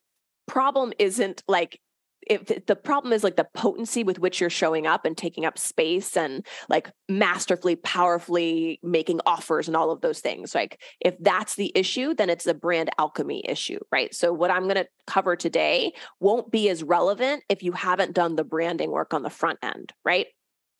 problem 0.47 0.93
isn't 0.99 1.43
like 1.47 1.79
if 2.27 2.65
the 2.65 2.75
problem 2.75 3.13
is 3.13 3.23
like 3.23 3.35
the 3.35 3.47
potency 3.53 4.03
with 4.03 4.19
which 4.19 4.41
you're 4.41 4.49
showing 4.49 4.87
up 4.87 5.05
and 5.05 5.17
taking 5.17 5.45
up 5.45 5.57
space 5.57 6.17
and 6.17 6.45
like 6.69 6.91
masterfully 7.07 7.75
powerfully 7.75 8.79
making 8.83 9.19
offers 9.25 9.67
and 9.67 9.77
all 9.77 9.91
of 9.91 10.01
those 10.01 10.19
things 10.19 10.55
like 10.55 10.81
if 10.99 11.15
that's 11.19 11.55
the 11.55 11.71
issue 11.75 12.13
then 12.13 12.29
it's 12.29 12.47
a 12.47 12.53
brand 12.53 12.89
alchemy 12.97 13.43
issue 13.47 13.79
right 13.91 14.13
so 14.13 14.33
what 14.33 14.51
i'm 14.51 14.63
going 14.63 14.75
to 14.75 14.87
cover 15.07 15.35
today 15.35 15.93
won't 16.19 16.51
be 16.51 16.69
as 16.69 16.83
relevant 16.83 17.43
if 17.49 17.61
you 17.61 17.71
haven't 17.71 18.13
done 18.13 18.35
the 18.35 18.43
branding 18.43 18.91
work 18.91 19.13
on 19.13 19.21
the 19.21 19.29
front 19.29 19.59
end 19.61 19.93
right 20.03 20.27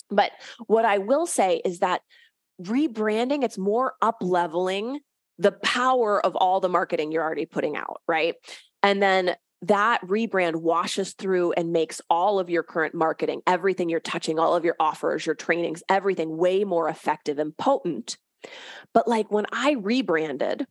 but 0.10 0.32
what 0.68 0.86
I 0.86 0.98
will 1.00 1.26
say 1.26 1.62
is 1.66 1.80
that 1.80 2.02
rebranding, 2.62 3.44
it's 3.44 3.58
more 3.58 3.94
up 4.02 4.18
leveling 4.22 5.00
the 5.38 5.52
power 5.52 6.26
of 6.26 6.36
all 6.36 6.60
the 6.60 6.70
marketing 6.70 7.12
you're 7.12 7.24
already 7.24 7.46
putting 7.46 7.76
out, 7.76 8.02
right? 8.08 8.36
And 8.84 9.02
then 9.02 9.36
that 9.64 10.02
rebrand 10.02 10.58
washes 10.58 11.14
through 11.14 11.54
and 11.54 11.74
makes 11.74 12.02
all 12.10 12.40
of 12.40 12.50
your 12.50 12.64
current 12.64 12.94
marketing, 12.94 13.42
everything 13.48 13.90
you're 13.90 14.00
touching, 14.00 14.38
all 14.38 14.56
of 14.56 14.64
your 14.64 14.76
offers, 14.80 15.26
your 15.26 15.36
trainings, 15.36 15.82
everything 15.90 16.38
way 16.38 16.64
more 16.64 16.88
effective 16.88 17.40
and 17.40 17.58
potent. 17.58 18.18
But 18.94 19.08
like 19.08 19.32
when 19.32 19.46
I 19.52 19.72
rebranded, 19.72 20.68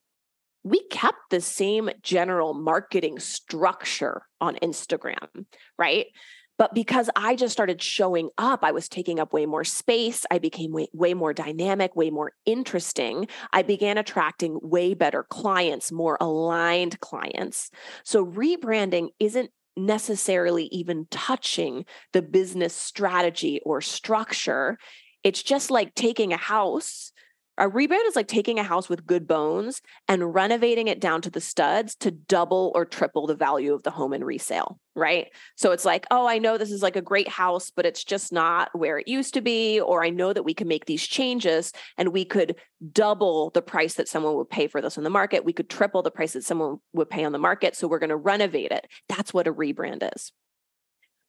we 0.62 0.82
kept 0.88 1.18
the 1.30 1.40
same 1.40 1.90
general 2.02 2.54
marketing 2.54 3.18
structure 3.18 4.22
on 4.40 4.56
Instagram, 4.56 5.46
right? 5.78 6.06
But 6.56 6.74
because 6.74 7.10
I 7.16 7.34
just 7.36 7.52
started 7.52 7.82
showing 7.82 8.30
up, 8.38 8.60
I 8.62 8.72
was 8.72 8.88
taking 8.88 9.18
up 9.18 9.32
way 9.32 9.46
more 9.46 9.64
space. 9.64 10.24
I 10.30 10.38
became 10.38 10.72
way, 10.72 10.88
way 10.92 11.14
more 11.14 11.32
dynamic, 11.32 11.96
way 11.96 12.10
more 12.10 12.32
interesting. 12.46 13.26
I 13.52 13.62
began 13.62 13.98
attracting 13.98 14.58
way 14.62 14.94
better 14.94 15.24
clients, 15.24 15.90
more 15.90 16.16
aligned 16.20 17.00
clients. 17.00 17.70
So 18.04 18.24
rebranding 18.24 19.08
isn't 19.18 19.50
necessarily 19.76 20.66
even 20.66 21.06
touching 21.10 21.84
the 22.12 22.22
business 22.22 22.74
strategy 22.74 23.60
or 23.64 23.80
structure. 23.80 24.78
It's 25.24 25.42
just 25.42 25.70
like 25.70 25.94
taking 25.94 26.32
a 26.32 26.36
house 26.36 27.12
a 27.56 27.68
rebrand 27.68 28.06
is 28.06 28.16
like 28.16 28.26
taking 28.26 28.58
a 28.58 28.64
house 28.64 28.88
with 28.88 29.06
good 29.06 29.28
bones 29.28 29.80
and 30.08 30.34
renovating 30.34 30.88
it 30.88 31.00
down 31.00 31.22
to 31.22 31.30
the 31.30 31.40
studs 31.40 31.94
to 31.96 32.10
double 32.10 32.72
or 32.74 32.84
triple 32.84 33.26
the 33.26 33.36
value 33.36 33.72
of 33.72 33.84
the 33.84 33.92
home 33.92 34.12
in 34.12 34.24
resale, 34.24 34.80
right? 34.96 35.28
So 35.56 35.70
it's 35.70 35.84
like, 35.84 36.04
oh, 36.10 36.26
I 36.26 36.38
know 36.38 36.58
this 36.58 36.72
is 36.72 36.82
like 36.82 36.96
a 36.96 37.02
great 37.02 37.28
house, 37.28 37.70
but 37.74 37.86
it's 37.86 38.02
just 38.02 38.32
not 38.32 38.70
where 38.76 38.98
it 38.98 39.06
used 39.06 39.34
to 39.34 39.40
be. 39.40 39.80
Or 39.80 40.04
I 40.04 40.10
know 40.10 40.32
that 40.32 40.42
we 40.42 40.52
can 40.52 40.66
make 40.66 40.86
these 40.86 41.06
changes 41.06 41.72
and 41.96 42.08
we 42.08 42.24
could 42.24 42.56
double 42.92 43.50
the 43.50 43.62
price 43.62 43.94
that 43.94 44.08
someone 44.08 44.34
would 44.34 44.50
pay 44.50 44.66
for 44.66 44.80
this 44.80 44.96
in 44.96 45.04
the 45.04 45.10
market. 45.10 45.44
We 45.44 45.52
could 45.52 45.70
triple 45.70 46.02
the 46.02 46.10
price 46.10 46.32
that 46.32 46.44
someone 46.44 46.78
would 46.92 47.08
pay 47.08 47.24
on 47.24 47.32
the 47.32 47.38
market. 47.38 47.76
So 47.76 47.86
we're 47.86 48.00
going 48.00 48.10
to 48.10 48.16
renovate 48.16 48.72
it. 48.72 48.88
That's 49.08 49.32
what 49.32 49.46
a 49.46 49.52
rebrand 49.52 50.08
is. 50.14 50.32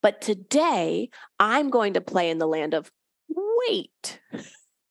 But 0.01 0.21
today, 0.21 1.09
I'm 1.39 1.69
going 1.69 1.93
to 1.93 2.01
play 2.01 2.29
in 2.29 2.39
the 2.39 2.47
land 2.47 2.73
of 2.73 2.91
wait. 3.29 4.19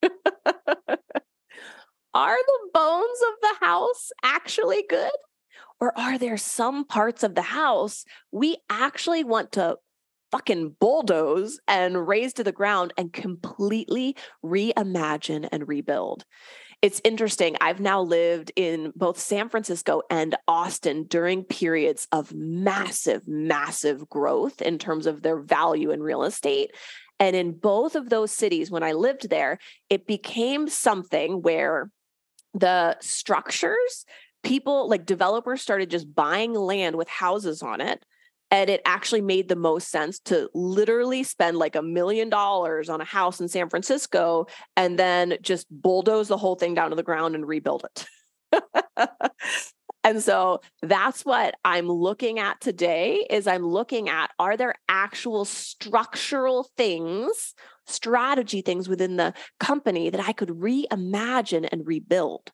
are 2.14 2.36
the 2.36 2.70
bones 2.72 3.18
of 3.28 3.34
the 3.42 3.66
house 3.66 4.10
actually 4.22 4.84
good? 4.88 5.10
Or 5.80 5.96
are 5.98 6.16
there 6.16 6.36
some 6.36 6.84
parts 6.84 7.22
of 7.22 7.34
the 7.34 7.42
house 7.42 8.04
we 8.32 8.56
actually 8.70 9.24
want 9.24 9.52
to 9.52 9.76
fucking 10.30 10.76
bulldoze 10.80 11.60
and 11.68 12.08
raze 12.08 12.32
to 12.34 12.44
the 12.44 12.52
ground 12.52 12.92
and 12.96 13.12
completely 13.12 14.16
reimagine 14.44 15.48
and 15.50 15.68
rebuild? 15.68 16.24
It's 16.80 17.00
interesting. 17.02 17.56
I've 17.60 17.80
now 17.80 18.02
lived 18.02 18.52
in 18.56 18.92
both 18.94 19.18
San 19.18 19.48
Francisco 19.48 20.02
and 20.10 20.36
Austin 20.46 21.04
during 21.04 21.42
periods 21.42 22.06
of 22.12 22.32
massive, 22.34 23.26
massive 23.26 24.08
growth 24.08 24.60
in 24.60 24.78
terms 24.78 25.06
of 25.06 25.22
their 25.22 25.40
value 25.40 25.90
in 25.90 26.02
real 26.02 26.24
estate. 26.24 26.72
And 27.18 27.34
in 27.34 27.52
both 27.52 27.94
of 27.94 28.10
those 28.10 28.32
cities, 28.32 28.70
when 28.70 28.82
I 28.82 28.92
lived 28.92 29.30
there, 29.30 29.58
it 29.88 30.06
became 30.06 30.68
something 30.68 31.42
where 31.42 31.90
the 32.54 32.96
structures, 33.00 34.06
people 34.42 34.88
like 34.88 35.06
developers 35.06 35.60
started 35.60 35.90
just 35.90 36.14
buying 36.14 36.54
land 36.54 36.96
with 36.96 37.08
houses 37.08 37.62
on 37.62 37.80
it. 37.80 38.04
And 38.50 38.70
it 38.70 38.82
actually 38.84 39.22
made 39.22 39.48
the 39.48 39.56
most 39.56 39.88
sense 39.90 40.20
to 40.20 40.48
literally 40.54 41.24
spend 41.24 41.56
like 41.56 41.74
a 41.74 41.82
million 41.82 42.28
dollars 42.28 42.88
on 42.88 43.00
a 43.00 43.04
house 43.04 43.40
in 43.40 43.48
San 43.48 43.68
Francisco 43.68 44.46
and 44.76 44.96
then 44.98 45.38
just 45.42 45.66
bulldoze 45.70 46.28
the 46.28 46.36
whole 46.36 46.54
thing 46.54 46.74
down 46.74 46.90
to 46.90 46.96
the 46.96 47.02
ground 47.02 47.34
and 47.34 47.48
rebuild 47.48 47.84
it. 47.84 48.06
and 50.04 50.22
so 50.22 50.60
that's 50.82 51.24
what 51.24 51.54
i'm 51.64 51.88
looking 51.88 52.38
at 52.38 52.60
today 52.60 53.26
is 53.30 53.46
i'm 53.48 53.66
looking 53.66 54.08
at 54.08 54.30
are 54.38 54.56
there 54.56 54.74
actual 54.88 55.44
structural 55.44 56.68
things 56.76 57.54
strategy 57.86 58.60
things 58.60 58.88
within 58.88 59.16
the 59.16 59.34
company 59.60 60.10
that 60.10 60.20
I 60.20 60.32
could 60.32 60.50
reimagine 60.50 61.68
and 61.70 61.86
rebuild. 61.86 62.52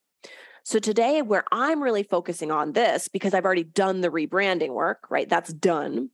So 0.62 0.78
today, 0.78 1.22
where 1.22 1.44
I'm 1.50 1.82
really 1.82 2.02
focusing 2.02 2.50
on 2.50 2.72
this, 2.72 3.08
because 3.08 3.34
I've 3.34 3.46
already 3.46 3.64
done 3.64 4.00
the 4.02 4.10
rebranding 4.10 4.70
work, 4.70 5.10
right? 5.10 5.28
That's 5.28 5.52
done. 5.52 6.10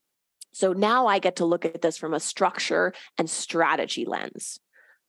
So 0.52 0.73
now 0.73 1.06
I 1.06 1.18
get 1.18 1.37
to 1.37 1.44
look 1.44 1.64
at 1.64 1.82
this 1.82 1.99
from 1.99 2.14
a 2.14 2.20
structure 2.20 2.94
and 3.18 3.28
strategy 3.28 4.04
lens. 4.06 4.58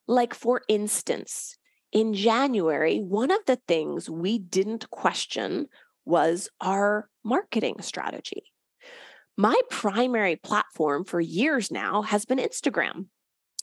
Like, 0.07 0.33
for 0.33 0.63
instance, 0.67 1.57
in 1.91 2.13
January, 2.13 2.99
one 2.99 3.31
of 3.31 3.45
the 3.45 3.59
things 3.67 4.09
we 4.09 4.39
didn't 4.39 4.89
question 4.89 5.67
was 6.03 6.49
our 6.59 7.09
marketing 7.23 7.81
strategy. 7.81 8.43
My 9.37 9.59
primary 9.69 10.35
platform 10.35 11.05
for 11.05 11.21
years 11.21 11.71
now 11.71 12.01
has 12.01 12.25
been 12.25 12.39
Instagram. 12.39 13.05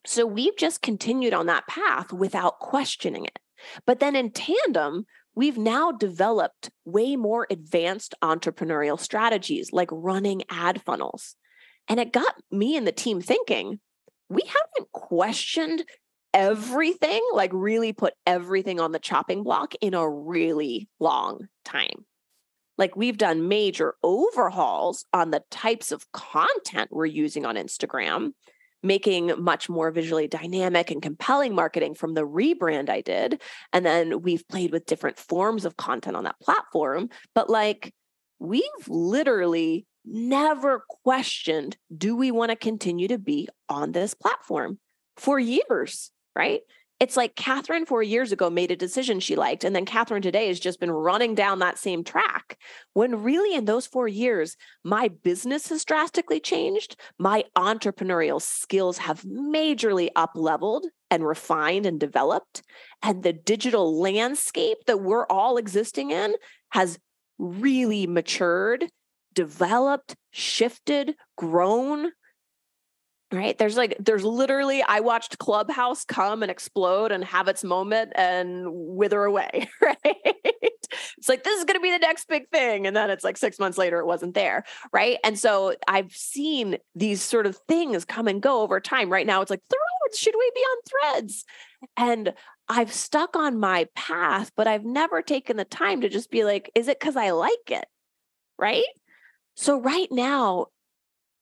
So 0.07 0.27
we've 0.27 0.57
just 0.57 0.83
continued 0.83 1.35
on 1.35 1.47
that 1.47 1.67
path 1.67 2.13
without 2.13 2.59
questioning 2.59 3.25
it. 3.25 3.39
But 3.87 4.01
then 4.01 4.15
in 4.15 4.31
tandem, 4.31 5.07
we've 5.35 5.57
now 5.57 5.93
developed 5.93 6.71
way 6.85 7.17
more 7.17 7.47
advanced 7.51 8.15
entrepreneurial 8.23 9.01
strategies 9.01 9.73
like 9.73 9.89
running 9.91 10.43
ad 10.51 10.83
funnels. 10.83 11.37
And 11.89 12.01
it 12.01 12.13
got 12.13 12.35
me 12.51 12.77
and 12.77 12.87
the 12.87 12.93
team 12.93 13.21
thinking 13.21 13.81
we 14.29 14.43
haven't 14.47 14.91
questioned 14.93 15.85
everything, 16.33 17.23
like 17.33 17.51
really 17.53 17.93
put 17.93 18.15
everything 18.27 18.81
on 18.81 18.93
the 18.93 18.99
chopping 18.99 19.43
block 19.43 19.75
in 19.81 19.95
a 19.95 20.09
really 20.09 20.89
long 20.99 21.47
time. 21.65 22.05
Like 22.77 22.97
we've 22.97 23.19
done 23.19 23.49
major 23.49 23.95
overhauls 24.03 25.05
on 25.13 25.31
the 25.31 25.45
types 25.51 25.93
of 25.93 26.11
content 26.13 26.91
we're 26.91 27.07
using 27.07 27.47
on 27.47 27.55
Instagram 27.55 28.33
making 28.85 29.33
much 29.43 29.69
more 29.69 29.91
visually 29.91 30.29
dynamic 30.29 30.91
and 30.91 31.03
compelling 31.03 31.55
marketing 31.55 31.95
from 31.95 32.15
the 32.15 32.27
rebrand 32.27 32.91
I 32.91 33.01
did. 33.01 33.41
And 33.73 33.85
then 33.85 34.21
we've 34.21 34.47
played 34.47 34.71
with 34.71 34.87
different 34.87 35.19
forms 35.19 35.65
of 35.65 35.77
content 35.77 36.17
on 36.17 36.25
that 36.25 36.41
platform. 36.41 37.09
But 37.35 37.49
like, 37.49 37.93
we've 38.39 38.63
literally 38.89 39.87
never 40.05 40.85
questioned 41.03 41.79
do 41.97 42.15
we 42.15 42.31
want 42.31 42.51
to 42.51 42.57
continue 42.57 43.09
to 43.09 43.19
be 43.19 43.49
on 43.71 43.93
this 43.93 44.13
platform 44.13 44.79
for 45.17 45.39
years, 45.39 46.11
right? 46.37 46.61
It's 47.05 47.19
like 47.19 47.35
Kathryn 47.35 47.87
four 47.87 48.03
years 48.03 48.33
ago 48.33 48.49
made 48.49 48.71
a 48.71 48.77
decision 48.77 49.21
she 49.21 49.37
liked. 49.37 49.63
And 49.63 49.77
then 49.77 49.85
Kathryn 49.85 50.23
today 50.23 50.49
has 50.49 50.59
just 50.59 50.81
been 50.81 50.91
running 50.91 51.35
down 51.35 51.59
that 51.59 51.77
same 51.77 52.03
track. 52.03 52.59
When 52.95 53.23
really 53.23 53.55
in 53.55 53.67
those 53.67 53.87
four 53.87 54.09
years, 54.09 54.57
my 54.85 55.09
business 55.09 55.69
has 55.69 55.85
drastically 55.85 56.41
changed. 56.41 56.97
My 57.19 57.45
entrepreneurial 57.59 58.41
skills 58.41 58.97
have 58.97 59.21
majorly 59.21 60.09
up 60.17 60.31
leveled 60.35 60.87
and 61.11 61.27
refined 61.27 61.85
and 61.85 62.01
developed. 62.01 62.63
And 63.03 63.23
the 63.23 63.35
digital 63.35 64.01
landscape 64.01 64.79
that 64.87 65.03
we're 65.03 65.27
all 65.27 65.59
existing 65.59 66.11
in 66.11 66.37
has 66.71 66.99
really 67.39 68.07
matured, 68.07 68.87
developed, 69.35 70.17
shifted, 70.31 71.17
grown. 71.37 72.13
Right 73.35 73.59
there's 73.59 73.77
like 73.77 73.97
there's 73.99 74.25
literally 74.25 74.83
i 74.83 75.01
watched 75.01 75.39
clubhouse 75.39 76.05
come 76.05 76.43
and 76.43 76.51
explode 76.51 77.13
and 77.13 77.25
have 77.25 77.49
its 77.49 77.65
moment 77.65 78.13
and 78.15 78.67
wither 78.71 79.25
away 79.25 79.69
right? 79.81 79.97
It's 81.19 81.29
like 81.29 81.43
this 81.43 81.59
is 81.59 81.65
going 81.65 81.77
to 81.77 81.83
be 81.83 81.91
the 81.91 81.99
next 81.99 82.29
big 82.29 82.49
thing 82.51 82.87
and 82.87 82.95
then 82.95 83.11
it's 83.11 83.25
like 83.25 83.37
6 83.37 83.59
months 83.59 83.79
later 83.79 83.99
it 83.99 84.07
wasn't 84.07 84.35
there 84.35 84.65
right? 84.93 85.19
And 85.25 85.39
so 85.39 85.75
i've 85.89 86.13
seen 86.13 86.79
these 86.95 87.23
sort 87.23 87.47
of 87.47 87.59
things 87.69 88.05
come 88.05 88.29
and 88.29 88.43
go 88.43 88.63
over 88.63 88.81
time. 88.81 89.11
Right 89.11 89.27
now 89.27 89.41
it's 89.41 89.51
like 89.51 89.63
threads 89.69 90.19
should 90.19 90.35
we 90.39 90.51
be 90.55 90.61
on 90.61 90.79
threads? 90.87 91.45
And 91.97 92.35
i've 92.69 92.93
stuck 92.93 93.37
on 93.37 93.61
my 93.61 93.87
path 93.95 94.51
but 94.57 94.67
i've 94.67 94.87
never 94.87 95.21
taken 95.21 95.59
the 95.59 95.67
time 95.67 96.01
to 96.01 96.09
just 96.09 96.31
be 96.31 96.45
like 96.45 96.71
is 96.75 96.89
it 96.89 97.01
cuz 97.01 97.17
i 97.17 97.31
like 97.31 97.71
it? 97.71 97.87
Right? 98.59 98.85
So 99.57 99.81
right 99.81 100.09
now 100.11 100.67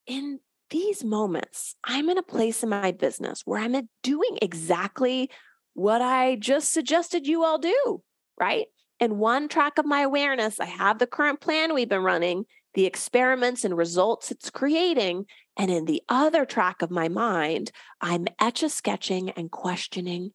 in 0.06 0.40
these 0.72 1.04
moments, 1.04 1.76
I'm 1.84 2.08
in 2.08 2.18
a 2.18 2.22
place 2.22 2.62
in 2.62 2.70
my 2.70 2.92
business 2.92 3.42
where 3.44 3.60
I'm 3.60 3.76
doing 4.02 4.38
exactly 4.40 5.30
what 5.74 6.00
I 6.02 6.36
just 6.36 6.72
suggested 6.72 7.26
you 7.26 7.44
all 7.44 7.58
do, 7.58 8.02
right? 8.40 8.66
In 8.98 9.18
one 9.18 9.48
track 9.48 9.78
of 9.78 9.84
my 9.84 10.00
awareness, 10.00 10.58
I 10.58 10.64
have 10.64 10.98
the 10.98 11.06
current 11.06 11.40
plan 11.40 11.74
we've 11.74 11.88
been 11.88 12.02
running, 12.02 12.46
the 12.74 12.86
experiments 12.86 13.64
and 13.64 13.76
results 13.76 14.30
it's 14.30 14.48
creating. 14.48 15.26
And 15.58 15.70
in 15.70 15.84
the 15.84 16.02
other 16.08 16.46
track 16.46 16.80
of 16.80 16.90
my 16.90 17.08
mind, 17.08 17.70
I'm 18.00 18.26
etch 18.40 18.62
a 18.62 18.70
sketching 18.70 19.30
and 19.30 19.50
questioning 19.50 20.32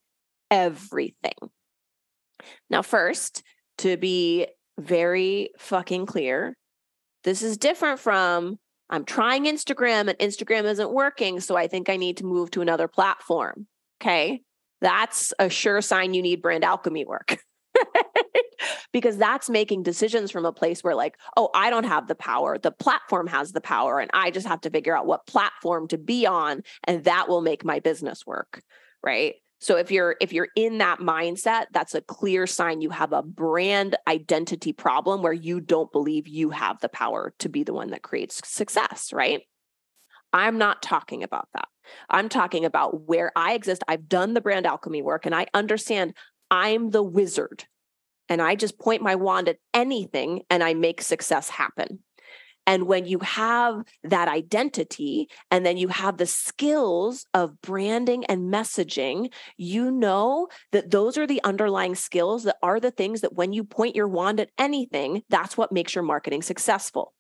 everything. 0.52 1.34
Now, 2.70 2.84
first, 2.84 3.42
to 3.80 3.98
be 3.98 4.48
very 4.78 5.50
fucking 5.58 6.06
clear, 6.06 6.56
this 7.24 7.42
is 7.42 7.58
different 7.58 8.00
from 8.00 8.60
I'm 8.90 9.06
trying 9.06 9.46
Instagram 9.46 10.10
and 10.10 10.18
Instagram 10.20 10.64
isn't 10.66 10.92
working. 10.92 11.40
So 11.40 11.56
I 11.56 11.68
think 11.68 11.90
I 11.90 11.98
need 11.98 12.18
to 12.18 12.26
move 12.26 12.52
to 12.52 12.62
another 12.62 12.88
platform. 12.88 13.68
Okay. 14.02 14.42
That's 14.82 15.34
a 15.40 15.50
sure 15.50 15.82
sign 15.82 16.14
you 16.14 16.22
need 16.22 16.42
brand 16.42 16.64
alchemy 16.64 17.06
work. 17.06 17.38
because 18.94 19.18
that's 19.18 19.50
making 19.50 19.84
decisions 19.84 20.32
from 20.32 20.46
a 20.46 20.54
place 20.54 20.84
where, 20.84 20.96
like, 20.96 21.18
oh, 21.36 21.50
I 21.54 21.70
don't 21.70 21.86
have 21.86 22.08
the 22.08 22.16
power. 22.16 22.58
The 22.58 22.72
platform 22.72 23.28
has 23.28 23.52
the 23.52 23.62
power. 23.62 24.00
And 24.00 24.10
I 24.14 24.32
just 24.32 24.48
have 24.48 24.62
to 24.62 24.70
figure 24.70 24.96
out 24.96 25.06
what 25.08 25.28
platform 25.28 25.88
to 25.90 25.98
be 25.98 26.26
on. 26.26 26.62
And 26.84 27.04
that 27.04 27.28
will 27.28 27.42
make 27.42 27.66
my 27.66 27.80
business 27.80 28.26
work. 28.26 28.62
Right. 29.04 29.36
So 29.60 29.76
if 29.78 29.90
you're 29.92 30.16
if 30.22 30.34
you're 30.34 30.50
in 30.56 30.78
that 30.80 31.00
mindset, 31.00 31.66
that's 31.72 31.96
a 31.96 32.02
clear 32.02 32.46
sign 32.46 32.82
you 32.82 32.92
have 32.92 33.12
a 33.12 33.24
brand 33.24 33.96
identity 34.08 34.72
problem 34.72 35.24
where 35.24 35.34
you 35.34 35.60
don't 35.60 35.92
believe 35.92 36.28
you 36.28 36.52
have 36.52 36.80
the 36.80 36.90
power 36.90 37.34
to 37.40 37.50
be 37.50 37.64
the 37.64 37.74
one 37.74 37.90
that 37.92 38.04
creates 38.04 38.48
success, 38.48 39.12
right? 39.12 39.42
I'm 40.34 40.58
not 40.58 40.84
talking 40.84 41.24
about 41.24 41.48
that. 41.54 41.68
I'm 42.10 42.30
talking 42.30 42.66
about 42.66 43.08
where 43.08 43.32
I 43.36 43.54
exist. 43.54 43.84
I've 43.88 44.10
done 44.10 44.34
the 44.34 44.42
brand 44.42 44.66
alchemy 44.66 45.02
work 45.02 45.26
and 45.26 45.34
I 45.34 45.48
understand 45.54 46.14
I'm 46.52 46.92
the 46.92 47.04
wizard 47.04 47.66
and 48.30 48.42
I 48.42 48.56
just 48.56 48.78
point 48.78 49.02
my 49.02 49.16
wand 49.16 49.50
at 49.50 49.58
anything 49.74 50.44
and 50.50 50.64
I 50.64 50.74
make 50.74 51.02
success 51.02 51.50
happen. 51.50 52.00
And 52.68 52.86
when 52.86 53.06
you 53.06 53.20
have 53.20 53.84
that 54.04 54.28
identity 54.28 55.30
and 55.50 55.66
then 55.66 55.78
you 55.78 55.88
have 55.88 56.18
the 56.18 56.26
skills 56.26 57.26
of 57.34 57.60
branding 57.62 58.26
and 58.26 58.54
messaging, 58.54 59.32
you 59.56 59.90
know 59.90 60.50
that 60.74 60.92
those 60.92 61.18
are 61.18 61.26
the 61.26 61.42
underlying 61.46 61.96
skills 61.96 62.44
that 62.44 62.58
are 62.62 62.82
the 62.82 62.92
things 62.92 63.22
that 63.22 63.34
when 63.34 63.54
you 63.54 63.64
point 63.64 63.96
your 63.96 64.10
wand 64.10 64.42
at 64.42 64.50
anything, 64.58 65.24
that's 65.30 65.58
what 65.58 65.72
makes 65.72 65.96
your 65.96 66.04
marketing 66.04 66.42
successful 66.42 67.14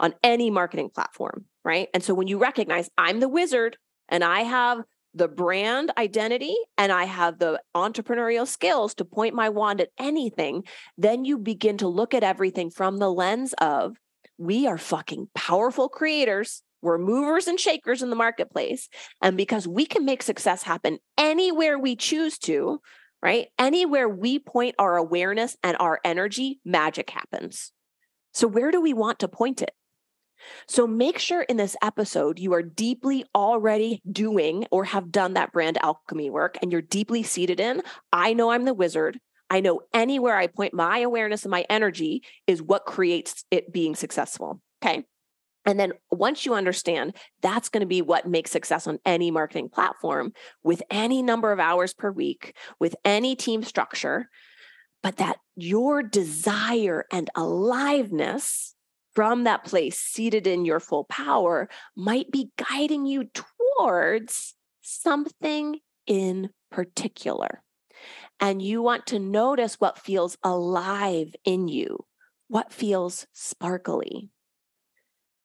on 0.00 0.14
any 0.22 0.50
marketing 0.50 0.88
platform, 0.88 1.44
right? 1.64 1.88
And 1.92 2.02
so 2.02 2.14
when 2.14 2.26
you 2.26 2.38
recognize 2.38 2.88
I'm 2.96 3.20
the 3.20 3.28
wizard 3.28 3.76
and 4.08 4.24
I 4.24 4.40
have 4.40 4.82
the 5.14 5.28
brand 5.28 5.92
identity 5.96 6.56
and 6.76 6.90
I 6.90 7.04
have 7.04 7.38
the 7.38 7.60
entrepreneurial 7.76 8.46
skills 8.46 8.94
to 8.94 9.04
point 9.04 9.34
my 9.34 9.48
wand 9.48 9.80
at 9.80 9.90
anything, 9.98 10.64
then 10.98 11.24
you 11.24 11.38
begin 11.38 11.76
to 11.78 11.88
look 11.88 12.14
at 12.14 12.24
everything 12.24 12.70
from 12.70 12.96
the 12.96 13.10
lens 13.10 13.52
of 13.58 13.96
we 14.38 14.66
are 14.66 14.78
fucking 14.78 15.28
powerful 15.34 15.88
creators. 15.88 16.62
We're 16.82 16.98
movers 16.98 17.46
and 17.46 17.58
shakers 17.58 18.02
in 18.02 18.10
the 18.10 18.16
marketplace. 18.16 18.88
And 19.22 19.36
because 19.36 19.66
we 19.66 19.86
can 19.86 20.04
make 20.04 20.22
success 20.22 20.62
happen 20.62 20.98
anywhere 21.16 21.78
we 21.78 21.96
choose 21.96 22.38
to, 22.40 22.80
right? 23.22 23.48
Anywhere 23.58 24.08
we 24.08 24.38
point 24.38 24.74
our 24.78 24.96
awareness 24.96 25.56
and 25.62 25.76
our 25.80 25.98
energy, 26.04 26.60
magic 26.64 27.10
happens. 27.10 27.72
So, 28.32 28.46
where 28.46 28.70
do 28.70 28.80
we 28.80 28.92
want 28.92 29.20
to 29.20 29.28
point 29.28 29.62
it? 29.62 29.72
So, 30.68 30.86
make 30.86 31.18
sure 31.18 31.42
in 31.42 31.56
this 31.56 31.76
episode 31.82 32.38
you 32.38 32.52
are 32.52 32.62
deeply 32.62 33.24
already 33.34 34.02
doing 34.10 34.66
or 34.70 34.84
have 34.84 35.10
done 35.10 35.34
that 35.34 35.52
brand 35.52 35.78
alchemy 35.82 36.28
work 36.28 36.58
and 36.60 36.70
you're 36.70 36.82
deeply 36.82 37.22
seated 37.22 37.60
in. 37.60 37.82
I 38.12 38.34
know 38.34 38.50
I'm 38.50 38.64
the 38.64 38.74
wizard. 38.74 39.20
I 39.50 39.60
know 39.60 39.80
anywhere 39.92 40.36
I 40.36 40.46
point 40.46 40.74
my 40.74 40.98
awareness 40.98 41.44
and 41.44 41.50
my 41.50 41.64
energy 41.68 42.22
is 42.46 42.62
what 42.62 42.86
creates 42.86 43.44
it 43.50 43.72
being 43.72 43.94
successful. 43.94 44.60
Okay. 44.84 45.04
And 45.66 45.80
then 45.80 45.92
once 46.10 46.44
you 46.44 46.54
understand, 46.54 47.16
that's 47.40 47.68
going 47.68 47.80
to 47.80 47.86
be 47.86 48.02
what 48.02 48.28
makes 48.28 48.50
success 48.50 48.86
on 48.86 48.98
any 49.06 49.30
marketing 49.30 49.70
platform 49.70 50.32
with 50.62 50.82
any 50.90 51.22
number 51.22 51.52
of 51.52 51.60
hours 51.60 51.94
per 51.94 52.10
week, 52.10 52.54
with 52.78 52.94
any 53.04 53.34
team 53.34 53.62
structure, 53.62 54.28
but 55.02 55.16
that 55.16 55.38
your 55.56 56.02
desire 56.02 57.06
and 57.10 57.30
aliveness 57.34 58.74
from 59.14 59.44
that 59.44 59.64
place 59.64 59.98
seated 59.98 60.46
in 60.46 60.64
your 60.64 60.80
full 60.80 61.04
power 61.04 61.68
might 61.96 62.30
be 62.30 62.50
guiding 62.58 63.06
you 63.06 63.24
towards 63.78 64.54
something 64.82 65.78
in 66.06 66.50
particular 66.70 67.63
and 68.40 68.60
you 68.60 68.82
want 68.82 69.06
to 69.08 69.18
notice 69.18 69.80
what 69.80 69.98
feels 69.98 70.36
alive 70.42 71.34
in 71.44 71.68
you, 71.68 72.04
what 72.48 72.72
feels 72.72 73.26
sparkly. 73.32 74.30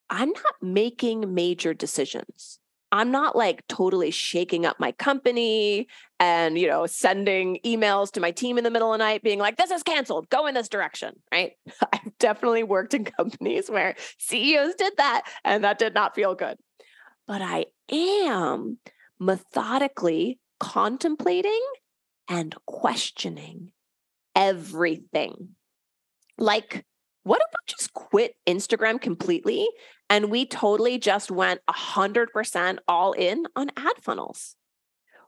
I'm 0.10 0.30
not 0.30 0.56
making 0.62 1.34
major 1.34 1.74
decisions. 1.74 2.60
I'm 2.92 3.12
not 3.12 3.36
like 3.36 3.68
totally 3.68 4.10
shaking 4.10 4.66
up 4.66 4.80
my 4.80 4.92
company 4.94 5.88
and, 6.20 6.58
you 6.58 6.68
know, 6.68 6.88
sending 6.88 7.60
emails 7.64 8.12
to 8.14 8.20
my 8.20 8.32
team 8.32 8.58
in 8.58 8.64
the 8.64 8.72
middle 8.72 8.92
of 8.92 8.98
the 8.98 9.04
night 9.04 9.22
being 9.22 9.38
like, 9.38 9.58
this 9.58 9.70
is 9.70 9.84
canceled, 9.84 10.30
go 10.30 10.48
in 10.48 10.56
this 10.56 10.70
direction, 10.70 11.14
right? 11.32 11.52
I've 11.94 12.18
definitely 12.18 12.64
worked 12.64 12.96
in 12.96 13.06
companies 13.06 13.70
where 13.70 13.96
CEOs 14.18 14.76
did 14.76 14.94
that 14.98 15.24
and 15.44 15.64
that 15.64 15.78
did 15.78 15.94
not 15.94 16.16
feel 16.16 16.34
good. 16.34 16.58
But 17.28 17.44
I 17.44 17.68
am 17.92 18.80
methodically 19.20 20.40
contemplating 20.60 21.62
and 22.30 22.56
questioning 22.66 23.72
everything. 24.36 25.50
Like, 26.38 26.86
what 27.24 27.42
if 27.42 27.48
we 27.52 27.74
just 27.78 27.94
quit 27.94 28.36
Instagram 28.48 29.02
completely 29.02 29.68
and 30.10 30.32
we 30.32 30.46
totally 30.46 30.98
just 30.98 31.30
went 31.30 31.60
100% 31.70 32.78
all 32.88 33.12
in 33.14 33.46
on 33.56 33.72
ad 33.76 33.98
funnels? 34.02 34.56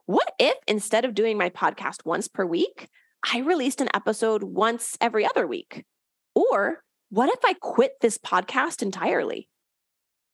What 0.06 0.32
if 0.40 0.58
instead 0.68 1.04
of 1.04 1.14
doing 1.14 1.38
my 1.38 1.50
podcast 1.50 2.06
once 2.06 2.28
per 2.28 2.46
week, 2.46 2.88
I 3.24 3.40
released 3.40 3.82
an 3.82 3.90
episode 3.94 4.44
once 4.44 4.98
every 5.02 5.26
other 5.26 5.46
week? 5.46 5.84
Or 6.34 6.84
what 7.10 7.30
if 7.30 7.40
I 7.44 7.54
quit 7.54 7.94
this 8.02 8.18
podcast 8.18 8.82
entirely? 8.82 9.50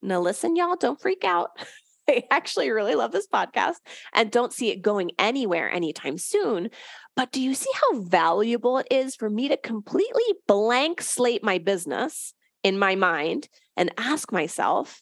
Now, 0.01 0.21
listen, 0.21 0.55
y'all, 0.55 0.75
don't 0.75 1.01
freak 1.01 1.23
out. 1.23 1.51
I 2.09 2.23
actually 2.31 2.69
really 2.69 2.95
love 2.95 3.11
this 3.11 3.27
podcast 3.27 3.77
and 4.13 4.31
don't 4.31 4.53
see 4.53 4.69
it 4.69 4.81
going 4.81 5.11
anywhere 5.19 5.69
anytime 5.69 6.17
soon. 6.17 6.69
But 7.15 7.31
do 7.31 7.41
you 7.41 7.53
see 7.53 7.71
how 7.73 8.01
valuable 8.01 8.77
it 8.77 8.87
is 8.91 9.15
for 9.15 9.29
me 9.29 9.47
to 9.49 9.57
completely 9.57 10.23
blank 10.47 11.01
slate 11.01 11.43
my 11.43 11.57
business 11.57 12.33
in 12.63 12.79
my 12.79 12.95
mind 12.95 13.49
and 13.75 13.93
ask 13.97 14.31
myself, 14.31 15.01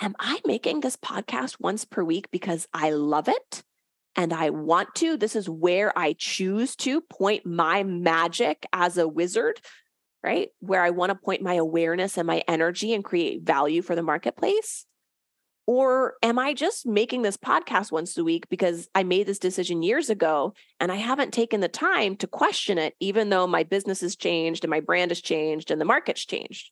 Am 0.00 0.14
I 0.20 0.40
making 0.46 0.80
this 0.80 0.96
podcast 0.96 1.56
once 1.58 1.84
per 1.84 2.04
week 2.04 2.30
because 2.30 2.68
I 2.72 2.90
love 2.90 3.26
it 3.28 3.64
and 4.14 4.32
I 4.32 4.50
want 4.50 4.94
to? 4.96 5.16
This 5.16 5.34
is 5.34 5.48
where 5.48 5.96
I 5.98 6.14
choose 6.16 6.76
to 6.76 7.00
point 7.00 7.44
my 7.44 7.82
magic 7.82 8.64
as 8.72 8.96
a 8.96 9.08
wizard, 9.08 9.60
right? 10.22 10.50
Where 10.60 10.84
I 10.84 10.90
want 10.90 11.10
to 11.10 11.16
point 11.16 11.42
my 11.42 11.54
awareness 11.54 12.16
and 12.16 12.28
my 12.28 12.44
energy 12.46 12.94
and 12.94 13.02
create 13.02 13.42
value 13.42 13.82
for 13.82 13.96
the 13.96 14.04
marketplace. 14.04 14.86
Or 15.68 16.14
am 16.22 16.38
I 16.38 16.54
just 16.54 16.86
making 16.86 17.20
this 17.20 17.36
podcast 17.36 17.92
once 17.92 18.16
a 18.16 18.24
week 18.24 18.48
because 18.48 18.88
I 18.94 19.02
made 19.02 19.26
this 19.26 19.38
decision 19.38 19.82
years 19.82 20.08
ago 20.08 20.54
and 20.80 20.90
I 20.90 20.94
haven't 20.94 21.34
taken 21.34 21.60
the 21.60 21.68
time 21.68 22.16
to 22.16 22.26
question 22.26 22.78
it, 22.78 22.94
even 23.00 23.28
though 23.28 23.46
my 23.46 23.64
business 23.64 24.00
has 24.00 24.16
changed 24.16 24.64
and 24.64 24.70
my 24.70 24.80
brand 24.80 25.10
has 25.10 25.20
changed 25.20 25.70
and 25.70 25.78
the 25.78 25.84
market's 25.84 26.24
changed? 26.24 26.70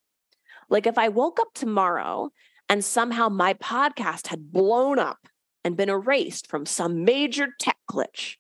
Like 0.70 0.87
if 0.87 0.96
I 0.96 1.11
woke 1.11 1.38
up 1.38 1.48
tomorrow 1.52 2.30
and 2.70 2.82
somehow 2.82 3.28
my 3.28 3.52
podcast 3.52 4.28
had 4.28 4.50
blown 4.50 4.98
up 4.98 5.28
and 5.62 5.76
been 5.76 5.90
erased 5.90 6.46
from 6.46 6.64
some 6.64 7.04
major 7.04 7.48
tech 7.61 7.76
glitch, 7.90 8.37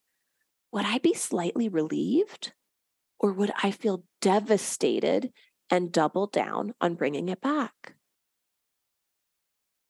would 0.72 0.86
I 0.86 1.00
be 1.00 1.12
slightly 1.12 1.68
relieved? 1.68 2.54
Or 3.20 3.30
would 3.30 3.52
I 3.62 3.72
feel 3.72 4.04
devastated 4.22 5.34
and 5.68 5.92
double 5.92 6.28
down 6.28 6.72
on 6.80 6.94
bringing 6.94 7.28
it 7.28 7.42
back? 7.42 7.95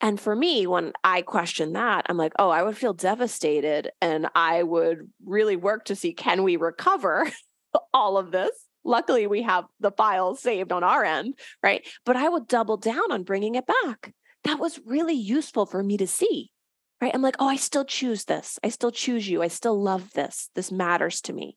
And 0.07 0.21
for 0.21 0.37
me, 0.37 0.69
when 0.69 0.93
I 1.03 1.23
question 1.23 1.73
that, 1.73 2.07
I'm 2.09 2.17
like, 2.17 2.33
oh, 2.39 2.49
I 2.49 2.63
would 2.63 2.77
feel 2.77 2.95
devastated 2.95 3.91
and 4.01 4.29
I 4.37 4.63
would 4.63 5.11
really 5.25 5.57
work 5.57 5.87
to 5.87 5.97
see 5.97 6.13
can 6.13 6.45
we 6.45 6.55
recover 6.55 7.29
all 7.93 8.17
of 8.17 8.31
this? 8.31 8.53
Luckily, 8.85 9.27
we 9.27 9.43
have 9.43 9.65
the 9.81 9.91
files 9.91 10.41
saved 10.41 10.71
on 10.71 10.85
our 10.85 11.05
end, 11.05 11.35
right? 11.61 11.85
But 12.05 12.15
I 12.15 12.29
would 12.29 12.47
double 12.47 12.77
down 12.77 13.11
on 13.11 13.25
bringing 13.25 13.57
it 13.57 13.65
back. 13.67 14.15
That 14.45 14.61
was 14.61 14.79
really 14.87 15.17
useful 15.17 15.67
for 15.67 15.83
me 15.83 15.97
to 15.97 16.07
see, 16.07 16.53
right? 17.01 17.13
I'm 17.13 17.21
like, 17.21 17.35
oh, 17.41 17.49
I 17.49 17.57
still 17.57 17.85
choose 17.85 18.27
this. 18.27 18.61
I 18.63 18.69
still 18.69 18.93
choose 18.93 19.29
you. 19.29 19.43
I 19.43 19.49
still 19.49 19.83
love 19.83 20.13
this. 20.13 20.51
This 20.55 20.71
matters 20.71 21.21
to 21.23 21.33
me. 21.33 21.57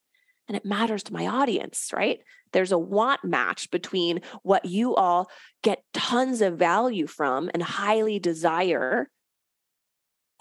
And 0.50 0.58
it 0.58 0.66
matters 0.66 1.04
to 1.04 1.14
my 1.14 1.28
audience, 1.28 1.92
right? 1.94 2.20
There's 2.52 2.72
a 2.72 2.78
want 2.78 3.24
match 3.24 3.70
between 3.70 4.22
what 4.42 4.66
you 4.66 4.96
all 4.96 5.30
get 5.62 5.84
tons 5.94 6.42
of 6.42 6.58
value 6.58 7.06
from 7.06 7.52
and 7.54 7.62
highly 7.62 8.20
desire 8.20 9.10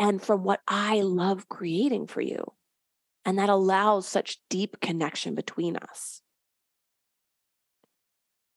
and 0.01 0.23
from 0.23 0.45
what 0.45 0.61
I 0.67 1.03
love 1.03 1.49
creating 1.49 2.07
for 2.07 2.23
you. 2.23 2.43
And 3.27 3.39
that 3.39 3.51
allows 3.51 4.09
such 4.09 4.39
deep 4.49 4.81
connection 4.81 5.35
between 5.35 5.77
us. 5.77 6.23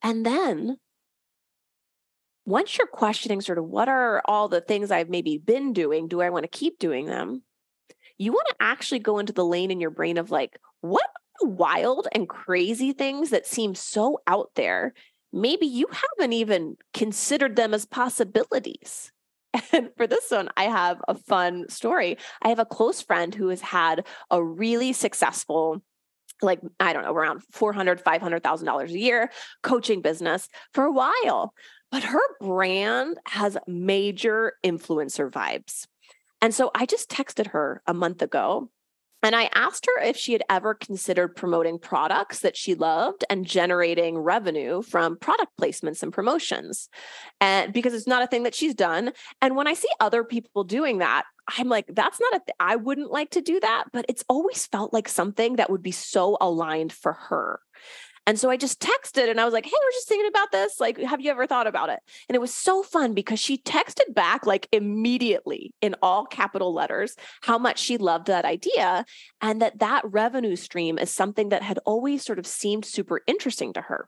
And 0.02 0.26
then 0.26 0.78
once 2.46 2.78
you're 2.78 2.88
questioning 2.88 3.42
sort 3.42 3.58
of 3.58 3.66
what 3.66 3.90
are 3.90 4.22
all 4.24 4.48
the 4.48 4.62
things 4.62 4.90
I've 4.90 5.10
maybe 5.10 5.38
been 5.38 5.74
doing, 5.74 6.08
do 6.08 6.22
I 6.22 6.30
want 6.30 6.44
to 6.44 6.48
keep 6.48 6.80
doing 6.80 7.08
them? 7.08 7.44
You 8.18 8.32
want 8.32 8.48
to 8.50 8.56
actually 8.62 9.00
go 9.00 9.20
into 9.20 9.34
the 9.34 9.46
lane 9.46 9.72
in 9.72 9.82
your 9.82 9.90
brain 9.90 10.18
of 10.18 10.32
like, 10.32 10.58
what 10.80 11.08
wild 11.43 12.08
and 12.13 12.27
crazy 12.27 12.93
things 12.93 13.30
that 13.30 13.47
seem 13.47 13.75
so 13.75 14.19
out 14.27 14.51
there? 14.56 14.93
Maybe 15.34 15.65
you 15.65 15.88
haven't 15.91 16.34
even 16.34 16.77
considered 16.93 17.56
them 17.56 17.73
as 17.73 17.86
possibilities. 17.86 19.12
And 19.73 19.89
for 19.97 20.08
this 20.08 20.32
one, 20.32 20.49
I 20.56 20.63
have 20.63 21.01
a 21.10 21.13
fun 21.13 21.67
story. 21.67 22.17
I 22.41 22.47
have 22.49 22.60
a 22.60 22.65
close 22.65 23.01
friend 23.01 23.36
who 23.36 23.49
has 23.49 23.60
had 23.60 24.06
a 24.30 24.41
really 24.41 24.93
successful 24.93 25.82
like 26.41 26.60
i 26.80 26.91
don't 26.93 27.04
know 27.04 27.13
around 27.13 27.43
400 27.51 28.01
500000 28.01 28.65
dollars 28.65 28.91
a 28.91 28.99
year 28.99 29.30
coaching 29.63 30.01
business 30.01 30.49
for 30.73 30.84
a 30.84 30.91
while 30.91 31.54
but 31.91 32.04
her 32.04 32.19
brand 32.39 33.17
has 33.27 33.58
major 33.67 34.54
influencer 34.65 35.30
vibes 35.30 35.86
and 36.41 36.54
so 36.54 36.71
i 36.75 36.86
just 36.86 37.10
texted 37.10 37.47
her 37.47 37.82
a 37.88 37.93
month 37.93 38.21
ago 38.21 38.69
and 39.24 39.36
I 39.36 39.50
asked 39.54 39.86
her 39.86 40.04
if 40.04 40.18
she 40.18 40.34
had 40.34 40.44
ever 40.50 40.74
considered 40.74 41.36
promoting 41.36 41.78
products 41.80 42.40
that 42.40 42.58
she 42.58 42.76
loved 42.76 43.24
and 43.30 43.46
generating 43.46 44.18
revenue 44.18 44.82
from 44.82 45.18
product 45.18 45.52
placements 45.60 46.02
and 46.02 46.12
promotions. 46.12 46.90
And 47.40 47.72
because 47.72 47.94
it's 47.94 48.08
not 48.08 48.24
a 48.24 48.28
thing 48.28 48.44
that 48.44 48.56
she's 48.56 48.74
done. 48.74 49.12
And 49.42 49.56
when 49.56 49.68
I 49.68 49.74
see 49.74 49.90
other 50.00 50.24
people 50.24 50.64
doing 50.64 51.00
that, 51.00 51.26
I'm 51.58 51.70
like, 51.70 51.86
that's 51.90 52.20
not 52.20 52.36
a 52.36 52.40
th- 52.40 52.56
I 52.60 52.76
wouldn't 52.76 53.12
like 53.12 53.32
to 53.32 53.42
do 53.42 53.60
that, 53.60 53.86
but 53.92 54.06
it's 54.08 54.24
always 54.30 54.66
felt 54.68 54.94
like 54.94 55.08
something 55.08 55.58
that 55.58 55.70
would 55.70 55.84
be 55.84 55.92
so 55.92 56.38
aligned 56.40 56.94
for 56.94 57.14
her. 57.14 57.60
And 58.28 58.40
so 58.40 58.50
I 58.50 58.58
just 58.58 58.80
texted 58.80 59.30
and 59.30 59.42
I 59.42 59.46
was 59.46 59.54
like, 59.54 59.66
hey, 59.66 59.72
we're 59.74 59.92
just 59.92 60.08
thinking 60.08 60.28
about 60.28 60.52
this. 60.52 60.80
Like, 60.80 61.00
have 61.00 61.22
you 61.22 61.32
ever 61.32 61.48
thought 61.48 61.66
about 61.66 61.90
it? 61.90 62.00
And 62.30 62.36
it 62.36 62.42
was 62.42 62.54
so 62.54 62.84
fun 62.84 63.14
because 63.14 63.40
she 63.40 63.58
texted 63.58 64.14
back 64.14 64.46
like 64.46 64.68
immediately 64.72 65.74
in 65.82 65.96
all 66.02 66.26
capital 66.26 66.74
letters 66.74 67.16
how 67.42 67.58
much 67.58 67.80
she 67.80 67.98
loved 67.98 68.28
that 68.28 68.46
idea 68.46 69.06
and 69.42 69.62
that 69.62 69.80
that 69.80 70.04
revenue 70.06 70.56
stream 70.56 71.00
is 71.00 71.10
something 71.12 71.50
that 71.50 71.64
had 71.64 71.80
always 71.86 72.24
sort 72.24 72.38
of 72.40 72.46
seemed 72.46 72.86
super 72.86 73.22
interesting 73.28 73.74
to 73.74 73.82
her. 73.82 74.08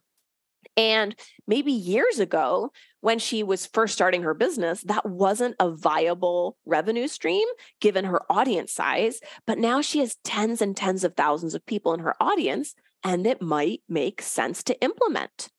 And 0.77 1.15
maybe 1.45 1.71
years 1.71 2.19
ago, 2.19 2.71
when 3.01 3.19
she 3.19 3.43
was 3.43 3.65
first 3.65 3.93
starting 3.93 4.23
her 4.23 4.33
business, 4.33 4.81
that 4.83 5.05
wasn't 5.05 5.55
a 5.59 5.69
viable 5.69 6.57
revenue 6.65 7.07
stream 7.07 7.47
given 7.79 8.05
her 8.05 8.21
audience 8.31 8.71
size. 8.71 9.19
But 9.45 9.59
now 9.59 9.81
she 9.81 9.99
has 9.99 10.17
tens 10.23 10.61
and 10.61 10.75
tens 10.75 11.03
of 11.03 11.15
thousands 11.15 11.53
of 11.53 11.65
people 11.65 11.93
in 11.93 11.99
her 11.99 12.15
audience 12.21 12.73
and 13.03 13.27
it 13.27 13.41
might 13.41 13.81
make 13.87 14.21
sense 14.21 14.63
to 14.63 14.81
implement. 14.81 15.49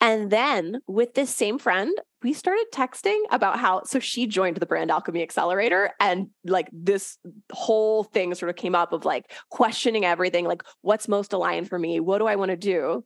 And 0.00 0.32
then 0.32 0.80
with 0.88 1.14
this 1.14 1.30
same 1.30 1.60
friend, 1.60 1.96
we 2.24 2.32
started 2.32 2.66
texting 2.74 3.20
about 3.30 3.60
how, 3.60 3.82
so 3.84 4.00
she 4.00 4.26
joined 4.26 4.56
the 4.56 4.66
Brand 4.66 4.90
Alchemy 4.90 5.22
Accelerator, 5.22 5.90
and 6.00 6.28
like 6.44 6.68
this 6.72 7.18
whole 7.52 8.02
thing 8.02 8.34
sort 8.34 8.50
of 8.50 8.56
came 8.56 8.74
up 8.74 8.92
of 8.92 9.04
like 9.04 9.32
questioning 9.50 10.04
everything 10.04 10.44
like, 10.44 10.64
what's 10.80 11.06
most 11.06 11.32
aligned 11.32 11.68
for 11.68 11.78
me? 11.78 12.00
What 12.00 12.18
do 12.18 12.26
I 12.26 12.34
want 12.34 12.50
to 12.50 12.56
do? 12.56 13.04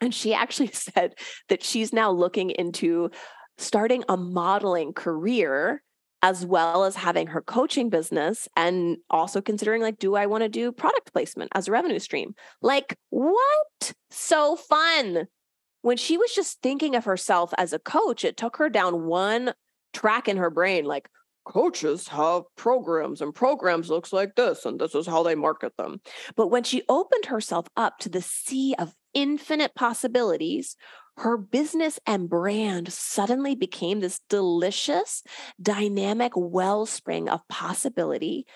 And 0.00 0.14
she 0.14 0.32
actually 0.32 0.70
said 0.72 1.14
that 1.48 1.64
she's 1.64 1.92
now 1.92 2.12
looking 2.12 2.50
into 2.50 3.10
starting 3.58 4.04
a 4.08 4.16
modeling 4.16 4.92
career 4.92 5.82
as 6.22 6.44
well 6.44 6.84
as 6.84 6.96
having 6.96 7.28
her 7.28 7.40
coaching 7.40 7.88
business 7.88 8.48
and 8.56 8.98
also 9.08 9.40
considering 9.40 9.80
like 9.80 9.98
do 9.98 10.14
i 10.14 10.26
want 10.26 10.42
to 10.42 10.48
do 10.48 10.70
product 10.72 11.12
placement 11.12 11.50
as 11.54 11.68
a 11.68 11.72
revenue 11.72 11.98
stream? 11.98 12.34
Like 12.62 12.96
what? 13.10 13.92
So 14.10 14.56
fun. 14.56 15.28
When 15.82 15.96
she 15.96 16.18
was 16.18 16.34
just 16.34 16.60
thinking 16.60 16.94
of 16.94 17.04
herself 17.04 17.52
as 17.56 17.72
a 17.72 17.78
coach 17.78 18.24
it 18.24 18.36
took 18.36 18.56
her 18.56 18.68
down 18.68 19.06
one 19.06 19.52
track 19.92 20.28
in 20.28 20.36
her 20.36 20.50
brain 20.50 20.84
like 20.84 21.08
coaches 21.44 22.06
have 22.08 22.42
programs 22.56 23.20
and 23.20 23.34
programs 23.34 23.90
looks 23.90 24.12
like 24.12 24.34
this 24.36 24.64
and 24.64 24.80
this 24.80 24.94
is 24.94 25.06
how 25.06 25.22
they 25.22 25.34
market 25.34 25.76
them. 25.76 26.00
But 26.36 26.48
when 26.48 26.62
she 26.62 26.82
opened 26.88 27.26
herself 27.26 27.66
up 27.76 27.98
to 28.00 28.08
the 28.08 28.22
sea 28.22 28.74
of 28.78 28.94
infinite 29.14 29.74
possibilities 29.74 30.76
her 31.18 31.36
business 31.36 31.98
and 32.06 32.28
brand 32.28 32.92
suddenly 32.92 33.54
became 33.54 34.00
this 34.00 34.20
delicious, 34.28 35.22
dynamic 35.60 36.32
wellspring 36.34 37.28
of 37.28 37.46
possibility 37.48 38.46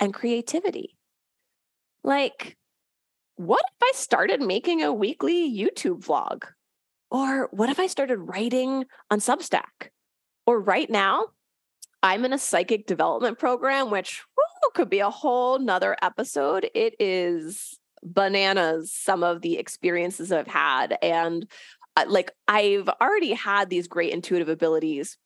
and 0.00 0.14
creativity. 0.14 0.96
Like, 2.02 2.56
what 3.36 3.64
if 3.66 3.82
I 3.82 3.92
started 3.94 4.40
making 4.40 4.82
a 4.82 4.92
weekly 4.92 5.50
YouTube 5.50 6.04
vlog? 6.04 6.44
Or 7.10 7.48
what 7.52 7.68
if 7.68 7.78
I 7.78 7.86
started 7.86 8.18
writing 8.18 8.84
on 9.10 9.20
Substack? 9.20 9.90
Or 10.46 10.60
right 10.60 10.90
now, 10.90 11.26
I'm 12.02 12.24
in 12.24 12.32
a 12.32 12.38
psychic 12.38 12.86
development 12.86 13.38
program, 13.38 13.90
which 13.90 14.22
could 14.74 14.90
be 14.90 15.00
a 15.00 15.10
whole 15.10 15.58
nother 15.58 15.96
episode. 16.02 16.68
It 16.74 16.94
is 16.98 17.78
bananas, 18.02 18.92
some 18.92 19.22
of 19.22 19.40
the 19.40 19.56
experiences 19.56 20.32
I've 20.32 20.48
had. 20.48 20.98
And 21.00 21.46
Uh, 21.96 22.04
like 22.08 22.32
I've 22.48 22.88
already 23.00 23.32
had 23.32 23.70
these 23.70 23.88
great 23.88 24.12
intuitive 24.12 24.48
abilities 24.48 25.16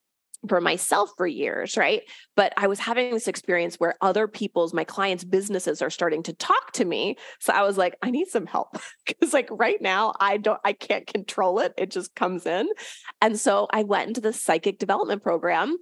for 0.46 0.60
myself 0.60 1.10
for 1.16 1.26
years, 1.26 1.76
right? 1.76 2.02
But 2.36 2.52
I 2.56 2.68
was 2.68 2.78
having 2.78 3.10
this 3.10 3.26
experience 3.26 3.76
where 3.76 3.94
other 4.00 4.28
people's, 4.28 4.72
my 4.72 4.84
clients' 4.84 5.24
businesses 5.24 5.82
are 5.82 5.90
starting 5.90 6.22
to 6.24 6.32
talk 6.32 6.72
to 6.72 6.84
me. 6.84 7.16
So 7.40 7.52
I 7.52 7.62
was 7.62 7.76
like, 7.76 7.96
I 8.02 8.10
need 8.10 8.28
some 8.28 8.46
help 8.46 8.76
because, 9.06 9.32
like, 9.32 9.48
right 9.50 9.80
now, 9.80 10.14
I 10.20 10.36
don't, 10.36 10.60
I 10.64 10.74
can't 10.74 11.06
control 11.06 11.58
it. 11.58 11.74
It 11.76 11.90
just 11.90 12.14
comes 12.14 12.46
in. 12.46 12.68
And 13.20 13.38
so 13.38 13.66
I 13.72 13.82
went 13.82 14.08
into 14.08 14.20
the 14.20 14.32
psychic 14.32 14.78
development 14.78 15.22
program 15.22 15.76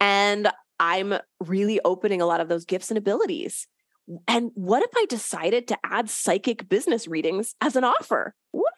and 0.00 0.48
I'm 0.80 1.14
really 1.40 1.80
opening 1.84 2.22
a 2.22 2.26
lot 2.26 2.40
of 2.40 2.48
those 2.48 2.64
gifts 2.64 2.90
and 2.90 2.96
abilities. 2.96 3.66
And 4.26 4.50
what 4.54 4.82
if 4.82 4.90
I 4.96 5.04
decided 5.06 5.68
to 5.68 5.78
add 5.84 6.08
psychic 6.08 6.68
business 6.68 7.06
readings 7.06 7.54
as 7.60 7.76
an 7.76 7.84
offer? 7.84 8.34
What? 8.52 8.72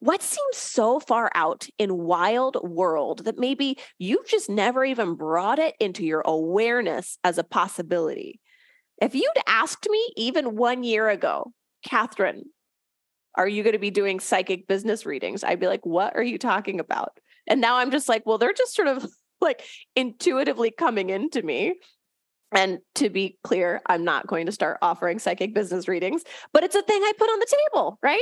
What 0.00 0.22
seems 0.22 0.56
so 0.56 0.98
far 0.98 1.30
out 1.34 1.68
in 1.78 1.98
wild 1.98 2.56
world 2.62 3.26
that 3.26 3.38
maybe 3.38 3.78
you've 3.98 4.26
just 4.26 4.48
never 4.48 4.82
even 4.82 5.14
brought 5.14 5.58
it 5.58 5.74
into 5.78 6.04
your 6.04 6.22
awareness 6.24 7.18
as 7.22 7.36
a 7.36 7.44
possibility? 7.44 8.40
If 9.00 9.14
you'd 9.14 9.28
asked 9.46 9.86
me 9.90 10.12
even 10.16 10.56
one 10.56 10.82
year 10.82 11.08
ago 11.08 11.52
kathryn 11.86 12.42
are 13.36 13.48
you 13.48 13.62
going 13.62 13.74
to 13.74 13.78
be 13.78 13.90
doing 13.90 14.20
psychic 14.20 14.66
business 14.66 15.06
readings? 15.06 15.44
I'd 15.44 15.60
be 15.60 15.68
like 15.68 15.84
what 15.84 16.16
are 16.16 16.22
you 16.22 16.38
talking 16.38 16.80
about? 16.80 17.12
And 17.46 17.60
now 17.60 17.76
i'm 17.76 17.90
just 17.90 18.08
like 18.08 18.24
well 18.24 18.38
they're 18.38 18.52
just 18.52 18.74
sort 18.74 18.88
of 18.88 19.06
like 19.40 19.62
intuitively 19.96 20.70
coming 20.70 21.10
into 21.10 21.42
me. 21.42 21.74
And 22.52 22.78
to 22.96 23.10
be 23.10 23.38
clear, 23.44 23.80
I'm 23.86 24.04
not 24.04 24.26
going 24.26 24.46
to 24.46 24.52
start 24.52 24.78
offering 24.82 25.20
psychic 25.20 25.54
business 25.54 25.86
readings, 25.86 26.24
but 26.52 26.64
it's 26.64 26.74
a 26.74 26.82
thing 26.82 27.00
I 27.00 27.12
put 27.16 27.30
on 27.30 27.38
the 27.38 27.56
table, 27.72 27.98
right? 28.02 28.18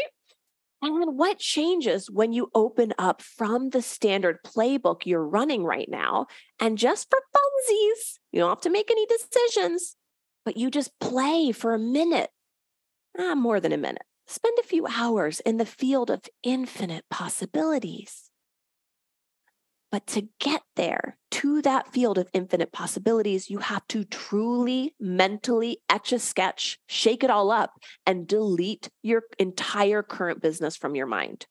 And 0.80 1.16
what 1.16 1.38
changes 1.38 2.08
when 2.08 2.32
you 2.32 2.50
open 2.54 2.94
up 2.98 3.20
from 3.20 3.70
the 3.70 3.82
standard 3.82 4.38
playbook 4.46 5.06
you're 5.06 5.26
running 5.26 5.64
right 5.64 5.88
now? 5.88 6.26
And 6.60 6.78
just 6.78 7.08
for 7.10 7.18
funsies, 7.18 8.18
you 8.30 8.40
don't 8.40 8.50
have 8.50 8.60
to 8.60 8.70
make 8.70 8.90
any 8.90 9.04
decisions, 9.06 9.96
but 10.44 10.56
you 10.56 10.70
just 10.70 10.96
play 11.00 11.50
for 11.50 11.74
a 11.74 11.78
minute, 11.78 12.30
ah, 13.18 13.34
more 13.34 13.58
than 13.58 13.72
a 13.72 13.76
minute. 13.76 14.04
Spend 14.28 14.56
a 14.60 14.66
few 14.66 14.86
hours 14.86 15.40
in 15.40 15.56
the 15.56 15.66
field 15.66 16.10
of 16.10 16.22
infinite 16.42 17.04
possibilities. 17.10 18.27
But 19.90 20.06
to 20.08 20.28
get 20.38 20.62
there 20.76 21.16
to 21.30 21.62
that 21.62 21.92
field 21.92 22.18
of 22.18 22.28
infinite 22.34 22.72
possibilities, 22.72 23.48
you 23.48 23.58
have 23.58 23.86
to 23.88 24.04
truly 24.04 24.94
mentally 25.00 25.78
etch 25.88 26.12
a 26.12 26.18
sketch, 26.18 26.78
shake 26.86 27.24
it 27.24 27.30
all 27.30 27.50
up, 27.50 27.72
and 28.04 28.26
delete 28.26 28.90
your 29.02 29.22
entire 29.38 30.02
current 30.02 30.42
business 30.42 30.76
from 30.76 30.94
your 30.94 31.06
mind. 31.06 31.46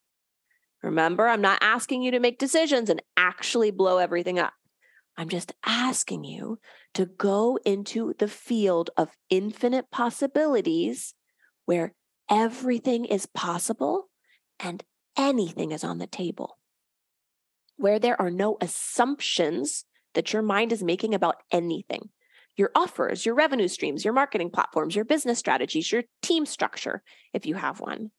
Remember, 0.84 1.28
I'm 1.28 1.42
not 1.42 1.58
asking 1.62 2.04
you 2.04 2.12
to 2.12 2.20
make 2.20 2.38
decisions 2.38 2.90
and 2.90 3.02
actually 3.16 3.72
blow 3.72 3.98
everything 3.98 4.38
up. 4.38 4.54
I'm 5.18 5.30
just 5.30 5.54
asking 5.66 6.24
you 6.24 6.60
to 6.94 7.08
go 7.08 7.58
into 7.66 8.14
the 8.20 8.28
field 8.28 8.92
of 8.96 9.10
infinite 9.32 9.90
possibilities 9.90 11.16
where 11.66 11.94
everything 12.30 13.06
is 13.06 13.26
possible 13.26 14.10
and 14.60 14.84
anything 15.18 15.72
is 15.72 15.84
on 15.84 15.98
the 15.98 16.06
table, 16.06 16.60
where 17.78 18.00
there 18.00 18.20
are 18.20 18.32
no 18.32 18.58
assumptions 18.62 19.86
that 20.14 20.34
your 20.34 20.42
mind 20.42 20.72
is 20.72 20.84
making 20.84 21.14
about 21.14 21.38
anything. 21.52 22.10
Your 22.56 22.72
offers, 22.76 23.26
your 23.26 23.36
revenue 23.36 23.68
streams, 23.68 24.04
your 24.04 24.14
marketing 24.14 24.50
platforms, 24.50 24.96
your 24.96 25.06
business 25.06 25.38
strategies, 25.38 25.92
your 25.92 26.04
team 26.22 26.46
structure, 26.46 27.04
if 27.34 27.46
you 27.46 27.56
have 27.56 27.80
one. 27.80 28.12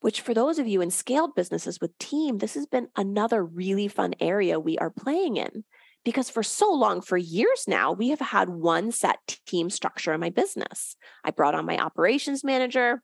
Which, 0.00 0.22
for 0.22 0.32
those 0.32 0.58
of 0.58 0.66
you 0.66 0.80
in 0.80 0.90
scaled 0.90 1.34
businesses 1.34 1.78
with 1.78 1.96
team, 1.98 2.38
this 2.38 2.54
has 2.54 2.64
been 2.64 2.88
another 2.96 3.44
really 3.44 3.86
fun 3.86 4.14
area 4.18 4.58
we 4.58 4.78
are 4.78 4.88
playing 4.88 5.36
in 5.36 5.64
because 6.04 6.30
for 6.30 6.42
so 6.42 6.72
long, 6.72 7.02
for 7.02 7.18
years 7.18 7.64
now, 7.68 7.92
we 7.92 8.08
have 8.08 8.20
had 8.20 8.48
one 8.48 8.90
set 8.92 9.38
team 9.46 9.68
structure 9.68 10.14
in 10.14 10.20
my 10.20 10.30
business. 10.30 10.96
I 11.24 11.30
brought 11.30 11.54
on 11.54 11.66
my 11.66 11.78
operations 11.78 12.42
manager. 12.42 13.02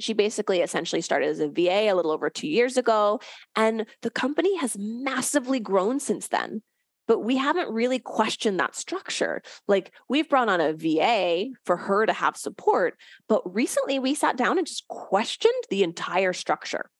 She 0.00 0.12
basically 0.12 0.60
essentially 0.60 1.00
started 1.00 1.28
as 1.28 1.40
a 1.40 1.48
VA 1.48 1.90
a 1.90 1.94
little 1.94 2.10
over 2.10 2.30
two 2.30 2.48
years 2.48 2.76
ago, 2.76 3.20
and 3.54 3.86
the 4.02 4.10
company 4.10 4.56
has 4.56 4.76
massively 4.78 5.60
grown 5.60 6.00
since 6.00 6.28
then. 6.28 6.62
But 7.06 7.20
we 7.20 7.36
haven't 7.36 7.72
really 7.72 7.98
questioned 7.98 8.58
that 8.60 8.74
structure. 8.74 9.42
Like 9.68 9.92
we've 10.08 10.28
brought 10.28 10.48
on 10.48 10.60
a 10.60 10.72
VA 10.72 11.50
for 11.66 11.76
her 11.76 12.06
to 12.06 12.12
have 12.12 12.36
support, 12.36 12.98
but 13.28 13.42
recently 13.54 13.98
we 13.98 14.14
sat 14.14 14.38
down 14.38 14.56
and 14.56 14.66
just 14.66 14.88
questioned 14.88 15.52
the 15.68 15.82
entire 15.82 16.32
structure. 16.32 16.90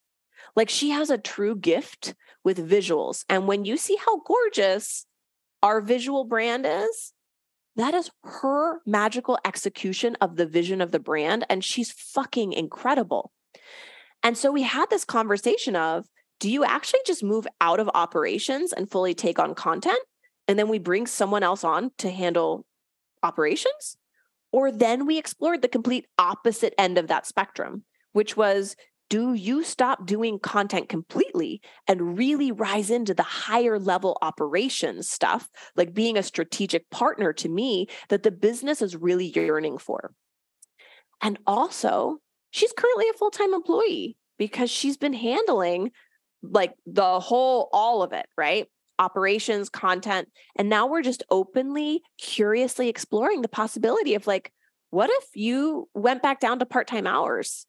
Like 0.54 0.68
she 0.68 0.90
has 0.90 1.08
a 1.08 1.18
true 1.18 1.56
gift 1.56 2.14
with 2.44 2.68
visuals. 2.68 3.24
And 3.30 3.48
when 3.48 3.64
you 3.64 3.78
see 3.78 3.96
how 3.96 4.20
gorgeous 4.20 5.06
our 5.62 5.80
visual 5.80 6.24
brand 6.24 6.66
is, 6.66 7.13
that 7.76 7.94
is 7.94 8.10
her 8.22 8.80
magical 8.86 9.38
execution 9.44 10.16
of 10.20 10.36
the 10.36 10.46
vision 10.46 10.80
of 10.80 10.92
the 10.92 11.00
brand. 11.00 11.44
And 11.48 11.64
she's 11.64 11.90
fucking 11.90 12.52
incredible. 12.52 13.32
And 14.22 14.38
so 14.38 14.52
we 14.52 14.62
had 14.62 14.90
this 14.90 15.04
conversation 15.04 15.76
of 15.76 16.06
do 16.40 16.50
you 16.50 16.64
actually 16.64 17.00
just 17.06 17.22
move 17.22 17.46
out 17.60 17.80
of 17.80 17.90
operations 17.94 18.72
and 18.72 18.90
fully 18.90 19.14
take 19.14 19.38
on 19.38 19.54
content? 19.54 19.98
And 20.46 20.58
then 20.58 20.68
we 20.68 20.78
bring 20.78 21.06
someone 21.06 21.42
else 21.42 21.64
on 21.64 21.90
to 21.98 22.10
handle 22.10 22.66
operations? 23.22 23.96
Or 24.52 24.70
then 24.70 25.06
we 25.06 25.18
explored 25.18 25.62
the 25.62 25.68
complete 25.68 26.06
opposite 26.18 26.74
end 26.78 26.98
of 26.98 27.08
that 27.08 27.26
spectrum, 27.26 27.84
which 28.12 28.36
was 28.36 28.76
do 29.10 29.34
you 29.34 29.62
stop 29.62 30.06
doing 30.06 30.38
content 30.38 30.88
completely 30.88 31.60
and 31.86 32.16
really 32.18 32.52
rise 32.52 32.90
into 32.90 33.14
the 33.14 33.22
higher 33.22 33.78
level 33.78 34.18
operations 34.22 35.08
stuff, 35.08 35.48
like 35.76 35.94
being 35.94 36.16
a 36.16 36.22
strategic 36.22 36.88
partner 36.90 37.32
to 37.34 37.48
me 37.48 37.86
that 38.08 38.22
the 38.22 38.30
business 38.30 38.80
is 38.80 38.96
really 38.96 39.26
yearning 39.26 39.78
for? 39.78 40.12
And 41.22 41.38
also, 41.46 42.18
she's 42.50 42.72
currently 42.72 43.08
a 43.08 43.14
full 43.14 43.30
time 43.30 43.54
employee 43.54 44.16
because 44.38 44.70
she's 44.70 44.96
been 44.96 45.12
handling 45.12 45.92
like 46.42 46.74
the 46.86 47.20
whole, 47.20 47.68
all 47.72 48.02
of 48.02 48.12
it, 48.12 48.26
right? 48.36 48.66
Operations, 48.98 49.68
content. 49.68 50.28
And 50.56 50.68
now 50.68 50.86
we're 50.86 51.02
just 51.02 51.22
openly, 51.30 52.02
curiously 52.18 52.88
exploring 52.88 53.42
the 53.42 53.48
possibility 53.48 54.14
of 54.14 54.26
like, 54.26 54.52
what 54.90 55.10
if 55.10 55.24
you 55.34 55.88
went 55.94 56.22
back 56.22 56.40
down 56.40 56.58
to 56.58 56.66
part 56.66 56.86
time 56.86 57.06
hours? 57.06 57.66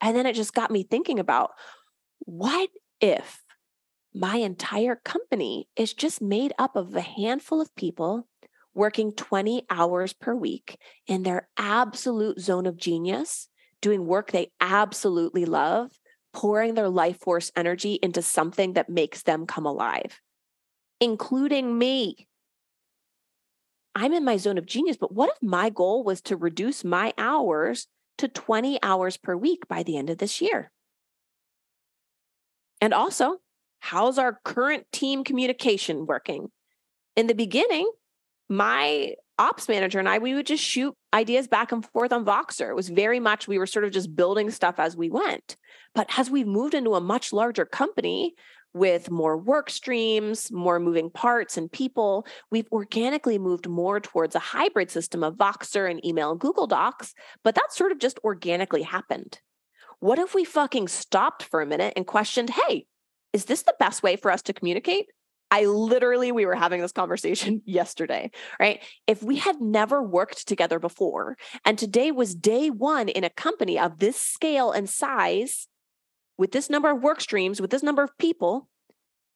And 0.00 0.16
then 0.16 0.26
it 0.26 0.34
just 0.34 0.54
got 0.54 0.70
me 0.70 0.82
thinking 0.82 1.18
about 1.18 1.50
what 2.20 2.70
if 3.00 3.42
my 4.14 4.36
entire 4.36 4.96
company 4.96 5.68
is 5.76 5.92
just 5.92 6.22
made 6.22 6.52
up 6.58 6.76
of 6.76 6.94
a 6.94 7.00
handful 7.00 7.60
of 7.60 7.74
people 7.74 8.26
working 8.74 9.12
20 9.12 9.64
hours 9.70 10.12
per 10.12 10.34
week 10.34 10.78
in 11.06 11.22
their 11.22 11.48
absolute 11.56 12.38
zone 12.40 12.66
of 12.66 12.76
genius, 12.76 13.48
doing 13.80 14.06
work 14.06 14.30
they 14.30 14.50
absolutely 14.60 15.44
love, 15.44 15.90
pouring 16.32 16.74
their 16.74 16.88
life 16.88 17.18
force 17.18 17.50
energy 17.56 17.98
into 18.02 18.22
something 18.22 18.74
that 18.74 18.88
makes 18.88 19.22
them 19.22 19.46
come 19.46 19.66
alive, 19.66 20.20
including 21.00 21.76
me. 21.76 22.28
I'm 23.94 24.12
in 24.12 24.24
my 24.24 24.36
zone 24.36 24.58
of 24.58 24.66
genius, 24.66 24.96
but 24.96 25.12
what 25.12 25.30
if 25.30 25.42
my 25.42 25.70
goal 25.70 26.04
was 26.04 26.20
to 26.22 26.36
reduce 26.36 26.84
my 26.84 27.12
hours 27.18 27.88
to 28.18 28.28
20 28.28 28.78
hours 28.82 29.16
per 29.16 29.36
week 29.36 29.68
by 29.68 29.82
the 29.82 29.96
end 29.96 30.10
of 30.10 30.18
this 30.18 30.40
year? 30.40 30.70
And 32.80 32.94
also, 32.94 33.38
how's 33.80 34.18
our 34.18 34.38
current 34.44 34.86
team 34.92 35.24
communication 35.24 36.06
working? 36.06 36.50
In 37.16 37.26
the 37.26 37.34
beginning, 37.34 37.90
my 38.48 39.14
ops 39.38 39.68
manager 39.68 39.98
and 39.98 40.08
I, 40.08 40.18
we 40.18 40.34
would 40.34 40.46
just 40.46 40.64
shoot 40.64 40.94
ideas 41.14 41.46
back 41.46 41.70
and 41.72 41.84
forth 41.84 42.12
on 42.12 42.24
Voxer. 42.24 42.70
It 42.70 42.76
was 42.76 42.88
very 42.88 43.20
much, 43.20 43.46
we 43.46 43.58
were 43.58 43.66
sort 43.66 43.84
of 43.84 43.92
just 43.92 44.14
building 44.14 44.50
stuff 44.50 44.76
as 44.78 44.96
we 44.96 45.10
went. 45.10 45.56
But 45.94 46.08
as 46.18 46.30
we've 46.30 46.46
moved 46.46 46.74
into 46.74 46.94
a 46.94 47.00
much 47.00 47.32
larger 47.32 47.64
company, 47.64 48.34
with 48.78 49.10
more 49.10 49.36
work 49.36 49.70
streams, 49.70 50.50
more 50.52 50.78
moving 50.78 51.10
parts 51.10 51.56
and 51.56 51.70
people, 51.70 52.26
we've 52.50 52.68
organically 52.72 53.38
moved 53.38 53.68
more 53.68 54.00
towards 54.00 54.34
a 54.34 54.40
hybrid 54.40 54.90
system 54.90 55.22
of 55.22 55.34
Voxer 55.34 55.90
and 55.90 56.04
email 56.04 56.30
and 56.30 56.40
Google 56.40 56.66
Docs, 56.66 57.14
but 57.42 57.54
that 57.54 57.72
sort 57.72 57.92
of 57.92 57.98
just 57.98 58.18
organically 58.24 58.82
happened. 58.82 59.40
What 60.00 60.18
if 60.18 60.34
we 60.34 60.44
fucking 60.44 60.88
stopped 60.88 61.42
for 61.42 61.60
a 61.60 61.66
minute 61.66 61.94
and 61.96 62.06
questioned, 62.06 62.50
hey, 62.50 62.86
is 63.32 63.46
this 63.46 63.62
the 63.62 63.74
best 63.78 64.02
way 64.02 64.16
for 64.16 64.30
us 64.30 64.42
to 64.42 64.52
communicate? 64.52 65.06
I 65.50 65.64
literally, 65.64 66.30
we 66.30 66.46
were 66.46 66.54
having 66.54 66.80
this 66.80 66.92
conversation 66.92 67.62
yesterday, 67.66 68.30
right? 68.60 68.82
If 69.06 69.22
we 69.22 69.36
had 69.36 69.60
never 69.60 70.02
worked 70.02 70.46
together 70.46 70.78
before, 70.78 71.36
and 71.64 71.78
today 71.78 72.10
was 72.12 72.34
day 72.34 72.70
one 72.70 73.08
in 73.08 73.24
a 73.24 73.30
company 73.30 73.78
of 73.78 73.98
this 73.98 74.20
scale 74.20 74.72
and 74.72 74.88
size, 74.88 75.66
with 76.38 76.52
this 76.52 76.70
number 76.70 76.90
of 76.90 77.02
work 77.02 77.20
streams, 77.20 77.60
with 77.60 77.70
this 77.70 77.82
number 77.82 78.02
of 78.02 78.16
people, 78.16 78.68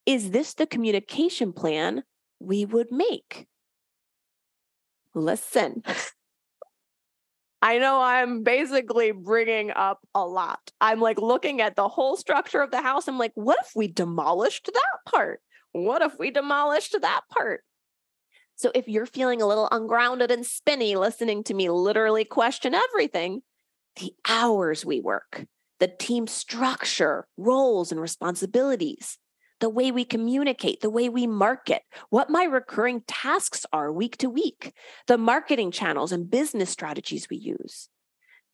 is 0.07 0.31
this 0.31 0.55
the 0.55 0.67
communication 0.67 1.53
plan 1.53 2.05
we 2.39 2.65
would 2.65 2.91
make? 2.91 3.47
Listen, 5.15 5.83
I 7.63 7.79
know 7.79 8.01
I'm 8.01 8.43
basically 8.43 9.13
bringing 9.13 9.71
up 9.71 10.01
a 10.15 10.25
lot. 10.25 10.73
I'm 10.81 11.01
like 11.01 11.21
looking 11.21 11.61
at 11.61 11.77
the 11.77 11.89
whole 11.89 12.17
structure 12.17 12.61
of 12.61 12.71
the 12.71 12.83
house. 12.83 13.07
I'm 13.07 13.19
like, 13.19 13.33
what 13.35 13.59
if 13.65 13.73
we 13.77 13.87
demolished 13.87 14.71
that 14.73 15.11
part? 15.11 15.41
What 15.71 16.03
if 16.03 16.19
we 16.19 16.31
demolished 16.31 16.97
that 17.01 17.21
part? 17.31 17.63
So 18.57 18.71
if 18.75 18.89
you're 18.89 19.07
feeling 19.07 19.41
a 19.41 19.47
little 19.47 19.69
ungrounded 19.71 20.31
and 20.31 20.45
spinny 20.45 20.97
listening 20.97 21.45
to 21.45 21.55
me 21.55 21.71
literally 21.71 22.25
question 22.25 22.75
everything, 22.75 23.43
the 24.01 24.13
hours 24.29 24.85
we 24.85 25.01
work, 25.01 25.47
the 25.83 25.89
team 25.89 26.29
structure, 26.29 27.27
roles, 27.37 27.91
and 27.91 28.01
responsibilities, 28.01 29.19
the 29.59 29.69
way 29.69 29.91
we 29.91 30.05
communicate, 30.05 30.81
the 30.81 30.89
way 30.89 31.09
we 31.09 31.27
market, 31.27 31.83
what 32.09 32.31
my 32.31 32.45
recurring 32.45 33.03
tasks 33.09 33.67
are 33.73 33.93
week 33.93 34.17
to 34.17 34.31
week, 34.31 34.73
the 35.09 35.19
marketing 35.19 35.73
channels 35.73 36.13
and 36.13 36.31
business 36.31 36.71
strategies 36.71 37.29
we 37.29 37.37
use. 37.37 37.89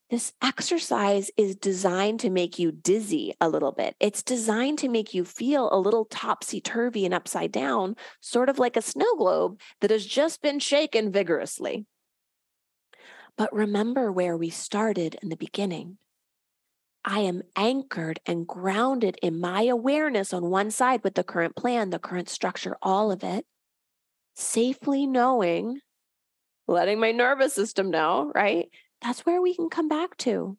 This 0.08 0.32
exercise 0.40 1.30
is 1.36 1.54
designed 1.54 2.20
to 2.20 2.30
make 2.30 2.58
you 2.58 2.72
dizzy 2.72 3.34
a 3.42 3.50
little 3.50 3.72
bit. 3.72 3.94
It's 4.00 4.22
designed 4.22 4.78
to 4.78 4.88
make 4.88 5.12
you 5.12 5.26
feel 5.26 5.68
a 5.70 5.78
little 5.78 6.06
topsy 6.06 6.62
turvy 6.62 7.04
and 7.04 7.12
upside 7.12 7.52
down, 7.52 7.94
sort 8.22 8.48
of 8.48 8.58
like 8.58 8.78
a 8.78 8.80
snow 8.80 9.16
globe 9.18 9.60
that 9.82 9.90
has 9.90 10.06
just 10.06 10.40
been 10.40 10.60
shaken 10.60 11.12
vigorously. 11.12 11.84
But 13.36 13.52
remember 13.52 14.10
where 14.10 14.34
we 14.34 14.48
started 14.48 15.18
in 15.22 15.28
the 15.28 15.36
beginning. 15.36 15.98
I 17.10 17.20
am 17.20 17.42
anchored 17.56 18.20
and 18.26 18.46
grounded 18.46 19.18
in 19.22 19.40
my 19.40 19.62
awareness 19.62 20.34
on 20.34 20.50
one 20.50 20.70
side 20.70 21.02
with 21.02 21.14
the 21.14 21.24
current 21.24 21.56
plan, 21.56 21.88
the 21.88 21.98
current 21.98 22.28
structure, 22.28 22.76
all 22.82 23.10
of 23.10 23.24
it, 23.24 23.46
safely 24.34 25.06
knowing, 25.06 25.80
letting 26.66 27.00
my 27.00 27.12
nervous 27.12 27.54
system 27.54 27.90
know, 27.90 28.30
right? 28.34 28.68
That's 29.00 29.24
where 29.24 29.40
we 29.40 29.54
can 29.54 29.70
come 29.70 29.88
back 29.88 30.18
to. 30.18 30.58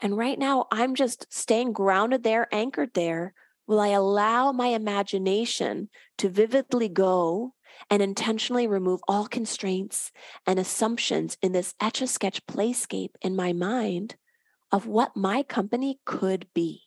And 0.00 0.16
right 0.16 0.36
now, 0.36 0.66
I'm 0.72 0.96
just 0.96 1.32
staying 1.32 1.74
grounded 1.74 2.24
there, 2.24 2.52
anchored 2.52 2.94
there. 2.94 3.32
Will 3.68 3.78
I 3.78 3.90
allow 3.90 4.50
my 4.50 4.66
imagination 4.66 5.90
to 6.18 6.28
vividly 6.28 6.88
go 6.88 7.54
and 7.88 8.02
intentionally 8.02 8.66
remove 8.66 9.00
all 9.06 9.28
constraints 9.28 10.10
and 10.44 10.58
assumptions 10.58 11.38
in 11.40 11.52
this 11.52 11.72
etch 11.80 12.02
a 12.02 12.08
sketch 12.08 12.44
playscape 12.46 13.14
in 13.20 13.36
my 13.36 13.52
mind 13.52 14.16
of 14.72 14.86
what 14.86 15.16
my 15.16 15.42
company 15.42 16.00
could 16.04 16.46
be. 16.54 16.82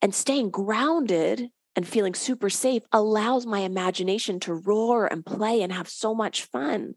And 0.00 0.14
staying 0.14 0.50
grounded 0.50 1.50
and 1.76 1.86
feeling 1.86 2.14
super 2.14 2.48
safe 2.48 2.82
allows 2.92 3.44
my 3.46 3.60
imagination 3.60 4.40
to 4.40 4.54
roar 4.54 5.06
and 5.06 5.26
play 5.26 5.62
and 5.62 5.72
have 5.72 5.88
so 5.88 6.14
much 6.14 6.44
fun. 6.44 6.94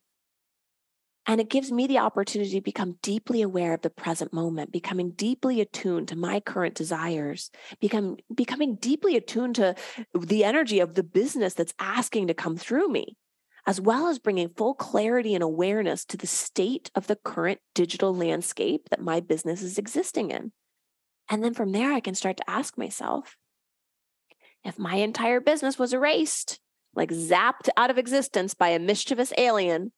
And 1.27 1.41
it 1.41 1.49
gives 1.49 1.71
me 1.71 1.87
the 1.87 1.97
opportunity 1.97 2.51
to 2.51 2.61
become 2.61 2.99
deeply 3.01 3.41
aware 3.41 3.73
of 3.73 3.81
the 3.81 3.89
present 3.89 4.31
moment, 4.31 4.71
becoming 4.71 5.11
deeply 5.11 5.59
attuned 5.59 6.09
to 6.09 6.15
my 6.15 6.39
current 6.39 6.75
desires, 6.75 7.49
become, 7.81 8.17
becoming 8.33 8.75
deeply 8.75 9.15
attuned 9.15 9.55
to 9.55 9.73
the 10.13 10.43
energy 10.43 10.79
of 10.79 10.93
the 10.93 11.03
business 11.03 11.55
that's 11.55 11.73
asking 11.79 12.27
to 12.27 12.35
come 12.35 12.57
through 12.57 12.89
me, 12.89 13.17
as 13.65 13.81
well 13.81 14.07
as 14.07 14.19
bringing 14.19 14.49
full 14.49 14.73
clarity 14.73 15.33
and 15.33 15.43
awareness 15.43 16.05
to 16.05 16.17
the 16.17 16.27
state 16.27 16.91
of 16.95 17.07
the 17.07 17.15
current 17.15 17.59
digital 17.73 18.13
landscape 18.13 18.89
that 18.89 19.01
my 19.01 19.19
business 19.19 19.61
is 19.61 19.77
existing 19.77 20.31
in. 20.31 20.51
And 21.29 21.43
then 21.43 21.53
from 21.53 21.71
there, 21.71 21.91
I 21.91 21.99
can 21.99 22.13
start 22.13 22.37
to 22.37 22.49
ask 22.49 22.77
myself 22.77 23.35
if 24.63 24.79
my 24.79 24.95
entire 24.95 25.39
business 25.39 25.79
was 25.79 25.93
erased, 25.93 26.59
like 26.95 27.09
zapped 27.09 27.69
out 27.77 27.89
of 27.89 27.97
existence 27.97 28.53
by 28.53 28.69
a 28.69 28.79
mischievous 28.79 29.33
alien, 29.37 29.91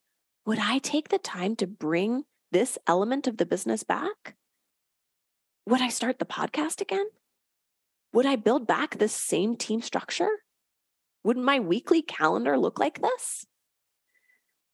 would 0.45 0.60
I 0.60 0.77
take 0.80 1.10
the 1.10 1.17
time 1.17 1.56
to 1.58 1.67
bring 1.67 2.23
this 2.51 2.77
element 2.88 3.27
of 3.27 3.38
the 3.38 3.45
business 3.45 3.84
back? 3.84 4.36
Would 5.65 5.82
I 5.82 5.89
start 5.89 6.19
the 6.19 6.25
podcast 6.25 6.80
again? 6.80 7.08
Would 8.13 8.25
I 8.25 8.38
build 8.38 8.67
back 8.67 8.97
this 8.97 9.12
same 9.13 9.58
team 9.58 9.82
structure? 9.82 10.30
Would 11.23 11.38
my 11.38 11.60
weekly 11.60 12.01
calendar 12.01 12.58
look 12.58 12.80
like 12.80 13.01
this? 13.01 13.45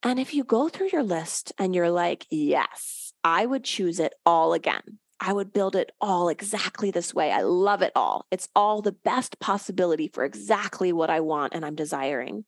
And 0.03 0.19
if 0.19 0.33
you 0.33 0.43
go 0.43 0.67
through 0.67 0.89
your 0.91 1.03
list 1.03 1.53
and 1.57 1.73
you're 1.73 1.89
like, 1.89 2.27
yes, 2.29 3.13
I 3.23 3.45
would 3.45 3.63
choose 3.63 3.99
it 3.99 4.13
all 4.25 4.53
again. 4.53 4.99
I 5.19 5.31
would 5.31 5.53
build 5.53 5.77
it 5.77 5.93
all 6.01 6.27
exactly 6.27 6.91
this 6.91 7.13
way. 7.13 7.31
I 7.31 7.41
love 7.41 7.81
it 7.81 7.93
all. 7.95 8.25
It's 8.29 8.49
all 8.53 8.81
the 8.81 8.91
best 8.91 9.39
possibility 9.39 10.09
for 10.09 10.25
exactly 10.25 10.91
what 10.91 11.09
I 11.09 11.21
want 11.21 11.53
and 11.53 11.65
I'm 11.65 11.75
desiring. 11.75 12.43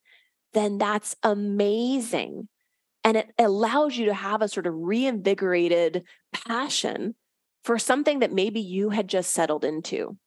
Then 0.52 0.78
that's 0.78 1.16
amazing. 1.24 2.50
And 3.06 3.16
it 3.16 3.32
allows 3.40 3.96
you 3.96 4.08
to 4.08 4.14
have 4.14 4.42
a 4.42 4.50
sort 4.50 4.68
of 4.68 4.74
reinvigorated 4.76 6.04
passion 6.34 7.16
for 7.64 7.80
something 7.80 8.20
that 8.20 8.34
maybe 8.34 8.60
you 8.60 8.90
had 8.90 9.08
just 9.08 9.32
settled 9.32 9.64
into. 9.64 10.18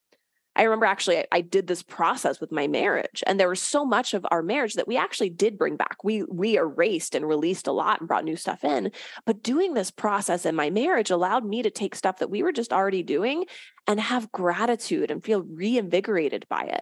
I 0.59 0.63
remember 0.63 0.87
actually 0.87 1.19
I, 1.19 1.25
I, 1.31 1.41
did 1.41 1.67
this 1.67 1.81
process 1.81 2.41
with 2.41 2.51
my 2.51 2.67
marriage 2.67 3.23
and 3.25 3.39
there 3.39 3.47
was 3.47 3.61
so 3.61 3.85
much 3.85 4.13
of 4.13 4.25
our 4.29 4.43
marriage 4.43 4.73
that 4.73 4.89
we 4.89 4.97
actually 4.97 5.29
did 5.29 5.57
bring 5.57 5.77
back. 5.77 6.03
We 6.03 6.23
we 6.23 6.57
erased 6.57 7.15
and 7.15 7.25
released 7.25 7.65
a 7.65 7.71
lot 7.71 8.01
and 8.01 8.09
brought 8.09 8.25
new 8.25 8.35
stuff 8.35 8.65
in, 8.65 8.91
but 9.25 9.41
doing 9.41 9.73
this 9.73 9.89
process 9.89 10.45
in 10.45 10.55
my 10.55 10.69
marriage 10.69 11.11
allowed 11.11 11.45
me 11.45 11.63
to 11.63 11.69
take 11.69 11.95
stuff 11.95 12.17
that 12.17 12.29
we 12.29 12.43
were 12.43 12.51
just 12.51 12.73
already 12.73 13.03
doing 13.03 13.45
and 13.87 14.01
have 14.01 14.33
gratitude 14.33 15.11
and 15.11 15.23
feel 15.23 15.43
reinvigorated 15.43 16.45
by 16.49 16.63
it. 16.63 16.81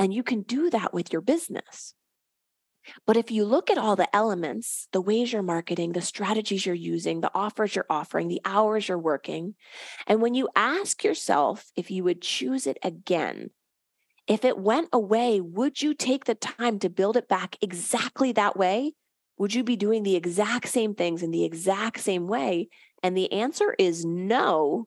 And 0.00 0.12
you 0.12 0.24
can 0.24 0.42
do 0.42 0.68
that 0.70 0.92
with 0.92 1.12
your 1.12 1.22
business. 1.22 1.94
But 3.06 3.16
if 3.16 3.30
you 3.30 3.44
look 3.44 3.70
at 3.70 3.78
all 3.78 3.96
the 3.96 4.14
elements, 4.14 4.88
the 4.92 5.00
ways 5.00 5.32
you're 5.32 5.42
marketing, 5.42 5.92
the 5.92 6.00
strategies 6.00 6.64
you're 6.64 6.74
using, 6.74 7.20
the 7.20 7.30
offers 7.34 7.74
you're 7.74 7.86
offering, 7.90 8.28
the 8.28 8.40
hours 8.44 8.88
you're 8.88 8.98
working, 8.98 9.54
and 10.06 10.22
when 10.22 10.34
you 10.34 10.48
ask 10.56 11.04
yourself 11.04 11.70
if 11.76 11.90
you 11.90 12.04
would 12.04 12.22
choose 12.22 12.66
it 12.66 12.78
again, 12.82 13.50
if 14.26 14.44
it 14.44 14.58
went 14.58 14.88
away, 14.92 15.40
would 15.40 15.82
you 15.82 15.94
take 15.94 16.24
the 16.24 16.34
time 16.34 16.78
to 16.80 16.88
build 16.88 17.16
it 17.16 17.28
back 17.28 17.56
exactly 17.60 18.32
that 18.32 18.56
way? 18.56 18.94
Would 19.38 19.54
you 19.54 19.64
be 19.64 19.76
doing 19.76 20.02
the 20.02 20.16
exact 20.16 20.68
same 20.68 20.94
things 20.94 21.22
in 21.22 21.30
the 21.30 21.44
exact 21.44 22.00
same 22.00 22.28
way? 22.28 22.68
And 23.02 23.16
the 23.16 23.32
answer 23.32 23.74
is 23.78 24.04
no. 24.04 24.86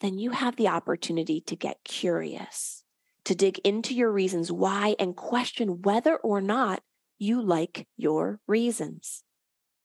Then 0.00 0.18
you 0.18 0.30
have 0.30 0.56
the 0.56 0.68
opportunity 0.68 1.40
to 1.42 1.56
get 1.56 1.84
curious 1.84 2.75
to 3.26 3.34
dig 3.34 3.58
into 3.60 3.94
your 3.94 4.10
reasons 4.10 4.50
why 4.50 4.94
and 4.98 5.14
question 5.14 5.82
whether 5.82 6.16
or 6.16 6.40
not 6.40 6.82
you 7.18 7.42
like 7.42 7.86
your 7.96 8.40
reasons. 8.46 9.22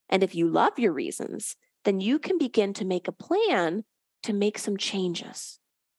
And 0.08 0.22
if 0.22 0.34
you 0.34 0.48
love 0.48 0.78
your 0.78 0.92
reasons, 0.92 1.56
then 1.84 2.00
you 2.00 2.18
can 2.18 2.38
begin 2.38 2.72
to 2.74 2.84
make 2.84 3.08
a 3.08 3.12
plan 3.12 3.84
to 4.22 4.32
make 4.32 4.58
some 4.58 4.76
changes 4.76 5.58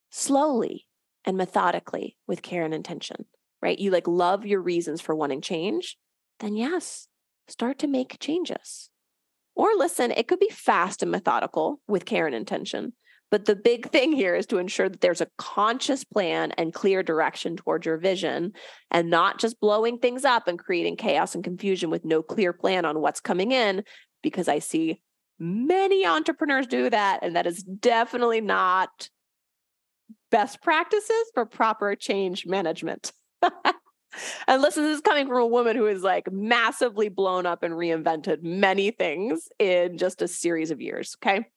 slowly 0.09 0.87
and 1.25 1.35
methodically 1.35 2.15
with 2.27 2.41
care 2.41 2.63
and 2.63 2.73
intention, 2.73 3.25
right? 3.61 3.77
You 3.77 3.91
like 3.91 4.07
love 4.07 4.45
your 4.45 4.61
reasons 4.61 5.01
for 5.01 5.15
wanting 5.15 5.41
change, 5.41 5.97
then 6.39 6.55
yes, 6.55 7.07
start 7.47 7.79
to 7.79 7.87
make 7.87 8.19
changes. 8.19 8.89
Or 9.55 9.69
listen, 9.75 10.11
it 10.11 10.27
could 10.27 10.39
be 10.39 10.49
fast 10.49 11.01
and 11.01 11.11
methodical 11.11 11.81
with 11.87 12.05
care 12.05 12.25
and 12.25 12.35
intention. 12.35 12.93
But 13.33 13.45
the 13.45 13.55
big 13.55 13.89
thing 13.89 14.11
here 14.11 14.35
is 14.35 14.45
to 14.45 14.59
ensure 14.59 14.87
that 14.87 15.01
there's 15.01 15.19
a 15.19 15.27
conscious 15.39 16.03
plan 16.03 16.51
and 16.51 16.71
clear 16.71 17.01
direction 17.01 17.55
towards 17.55 17.83
your 17.83 17.97
vision 17.97 18.53
and 18.91 19.09
not 19.09 19.39
just 19.39 19.59
blowing 19.59 19.97
things 19.97 20.23
up 20.23 20.47
and 20.47 20.59
creating 20.59 20.97
chaos 20.97 21.33
and 21.33 21.43
confusion 21.43 21.89
with 21.89 22.05
no 22.05 22.21
clear 22.21 22.53
plan 22.53 22.85
on 22.85 23.01
what's 23.01 23.19
coming 23.19 23.51
in, 23.51 23.85
because 24.21 24.47
I 24.47 24.59
see 24.59 25.01
many 25.39 26.05
entrepreneurs 26.05 26.67
do 26.67 26.91
that. 26.91 27.21
And 27.23 27.35
that 27.35 27.47
is 27.47 27.63
definitely 27.63 28.39
not 28.39 29.09
best 30.29 30.61
practices 30.61 31.31
for 31.33 31.47
proper 31.47 31.95
change 31.95 32.45
management. 32.45 33.13
and 33.41 34.61
listen, 34.61 34.83
this 34.83 34.97
is 34.97 35.01
coming 35.01 35.27
from 35.27 35.41
a 35.41 35.47
woman 35.47 35.75
who 35.75 35.87
is 35.87 36.03
like 36.03 36.31
massively 36.31 37.09
blown 37.09 37.47
up 37.47 37.63
and 37.63 37.73
reinvented 37.73 38.43
many 38.43 38.91
things 38.91 39.49
in 39.57 39.97
just 39.97 40.21
a 40.21 40.27
series 40.27 40.69
of 40.69 40.79
years. 40.79 41.17
Okay. 41.17 41.47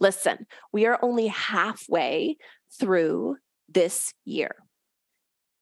Listen, 0.00 0.46
we 0.72 0.86
are 0.86 0.98
only 1.02 1.28
halfway 1.28 2.36
through 2.78 3.36
this 3.68 4.14
year. 4.24 4.56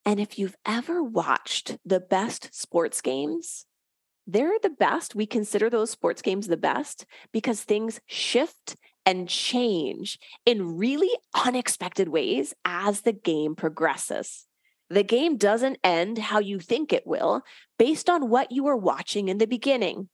And 0.05 0.19
if 0.19 0.39
you've 0.39 0.57
ever 0.67 1.03
watched 1.03 1.79
the 1.85 2.01
best 2.01 2.49
sports 2.53 3.01
games, 3.01 3.67
they're 4.27 4.59
the 4.63 4.71
best. 4.71 5.15
We 5.15 5.27
consider 5.27 5.69
those 5.71 5.91
sports 5.91 6.23
games 6.23 6.47
the 6.47 6.57
best 6.57 7.07
because 7.33 7.63
things 7.63 8.01
shift 8.07 8.77
and 9.05 9.29
change 9.29 10.19
in 10.47 10.77
really 10.77 11.11
unexpected 11.45 12.09
ways 12.09 12.55
as 12.65 13.03
the 13.03 13.13
game 13.13 13.55
progresses. 13.55 14.47
The 14.91 15.03
game 15.03 15.37
doesn't 15.37 15.79
end 15.83 16.19
how 16.19 16.39
you 16.39 16.61
think 16.61 16.93
it 16.93 17.07
will 17.07 17.43
based 17.79 18.11
on 18.11 18.29
what 18.29 18.53
you 18.53 18.65
were 18.65 18.77
watching 18.77 19.29
in 19.29 19.39
the 19.39 19.47
beginning. 19.47 20.09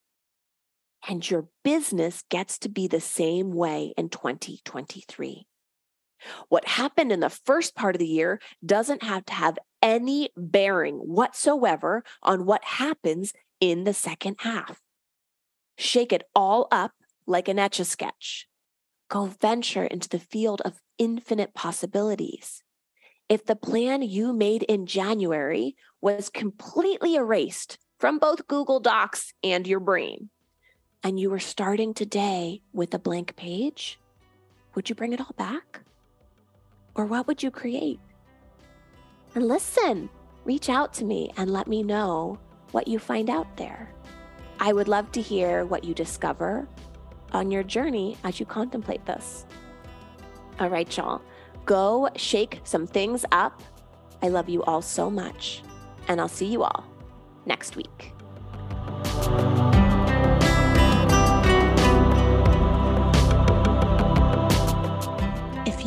And 1.07 1.29
your 1.29 1.49
business 1.63 2.25
gets 2.29 2.59
to 2.61 2.69
be 2.69 2.89
the 2.89 3.01
same 3.01 3.53
way 3.53 3.95
in 3.97 4.09
2023. 4.09 5.47
What 6.49 6.67
happened 6.67 7.13
in 7.13 7.21
the 7.21 7.31
first 7.31 7.75
part 7.75 7.95
of 7.95 8.01
the 8.01 8.07
year 8.07 8.41
doesn't 8.65 9.03
have 9.03 9.25
to 9.27 9.33
have 9.33 9.59
any 9.83 10.31
bearing 10.37 10.97
whatsoever 10.97 12.03
on 12.23 12.45
what 12.45 12.65
happens 12.65 13.33
in 13.61 13.85
the 13.85 13.95
second 13.95 14.37
half. 14.41 14.81
Shake 15.77 16.13
it 16.13 16.25
all 16.35 16.67
up 16.73 16.93
like 17.27 17.49
an 17.49 17.59
etch 17.59 17.79
a 17.79 17.85
sketch. 17.85 18.49
Go 19.09 19.27
venture 19.27 19.85
into 19.85 20.09
the 20.09 20.19
field 20.19 20.61
of 20.65 20.81
infinite 20.99 21.55
possibilities. 21.55 22.63
If 23.29 23.45
the 23.45 23.57
plan 23.57 24.03
you 24.03 24.33
made 24.33 24.63
in 24.65 24.87
January 24.87 25.77
was 26.01 26.31
completely 26.31 27.15
erased 27.15 27.79
from 28.01 28.19
both 28.19 28.47
Google 28.49 28.81
Docs 28.81 29.33
and 29.43 29.67
your 29.67 29.81
brain, 29.81 30.31
and 31.03 31.19
you 31.19 31.31
were 31.31 31.39
starting 31.39 31.95
today 31.95 32.61
with 32.73 32.93
a 32.95 32.99
blank 32.99 33.37
page, 33.37 33.99
would 34.75 34.89
you 34.89 34.95
bring 34.95 35.13
it 35.13 35.21
all 35.21 35.35
back? 35.37 35.81
Or 36.95 37.05
what 37.05 37.27
would 37.27 37.43
you 37.43 37.51
create? 37.51 38.01
And 39.35 39.47
listen, 39.47 40.11
reach 40.45 40.69
out 40.69 40.93
to 40.95 41.05
me 41.05 41.31
and 41.37 41.51
let 41.51 41.69
me 41.69 41.83
know 41.83 42.39
what 42.73 42.89
you 42.89 42.99
find 42.99 43.31
out 43.31 43.57
there. 43.57 43.93
I 44.61 44.73
would 44.73 44.89
love 44.89 45.13
to 45.13 45.21
hear 45.21 45.65
what 45.65 45.85
you 45.85 45.95
discover 45.95 46.67
on 47.33 47.51
your 47.51 47.63
journey 47.63 48.17
as 48.25 48.41
you 48.41 48.47
contemplate 48.47 49.05
this. 49.07 49.47
All 50.59 50.69
right, 50.69 50.97
y'all, 50.97 51.23
go 51.65 52.09
shake 52.17 52.61
some 52.65 52.87
things 52.87 53.25
up. 53.31 53.63
I 54.23 54.29
love 54.29 54.49
you 54.49 54.65
all 54.65 54.83
so 54.83 55.09
much, 55.09 55.63
and 56.09 56.21
I'll 56.21 56.29
see 56.29 56.47
you 56.47 56.65
all 56.65 56.85
next 57.47 57.77
week. 57.77 58.13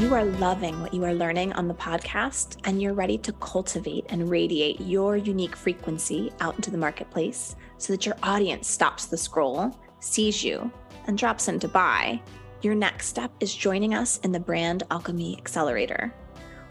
You 0.02 0.16
are 0.16 0.26
loving 0.26 0.82
what 0.82 0.96
you 0.96 1.06
are 1.06 1.14
learning 1.14 1.54
on 1.54 1.68
the 1.68 1.76
podcast 1.76 2.58
and 2.64 2.82
you're 2.82 2.96
ready 2.96 3.20
to 3.20 3.32
cultivate 3.34 4.04
and 4.10 4.32
radiate 4.32 4.82
your 4.82 5.16
unique 5.16 5.56
frequency 5.56 6.34
out 6.40 6.56
into 6.56 6.72
the 6.72 6.78
marketplace 6.78 7.56
so 7.78 7.94
that 7.94 8.04
your 8.04 8.16
audience 8.24 8.68
stops 8.68 9.06
the 9.06 9.16
scroll, 9.16 9.78
sees 10.00 10.44
you, 10.44 10.72
and 11.06 11.19
drops 11.19 11.48
in 11.50 11.60
to 11.60 11.67
buy, 11.67 12.19
your 12.63 12.73
next 12.73 13.10
step 13.10 13.32
is 13.40 13.54
joining 13.54 13.94
us 13.94 14.17
in 14.23 14.32
the 14.32 14.40
Brand 14.40 14.82
Alchemy 14.90 15.38
Accelerator. 15.38 16.12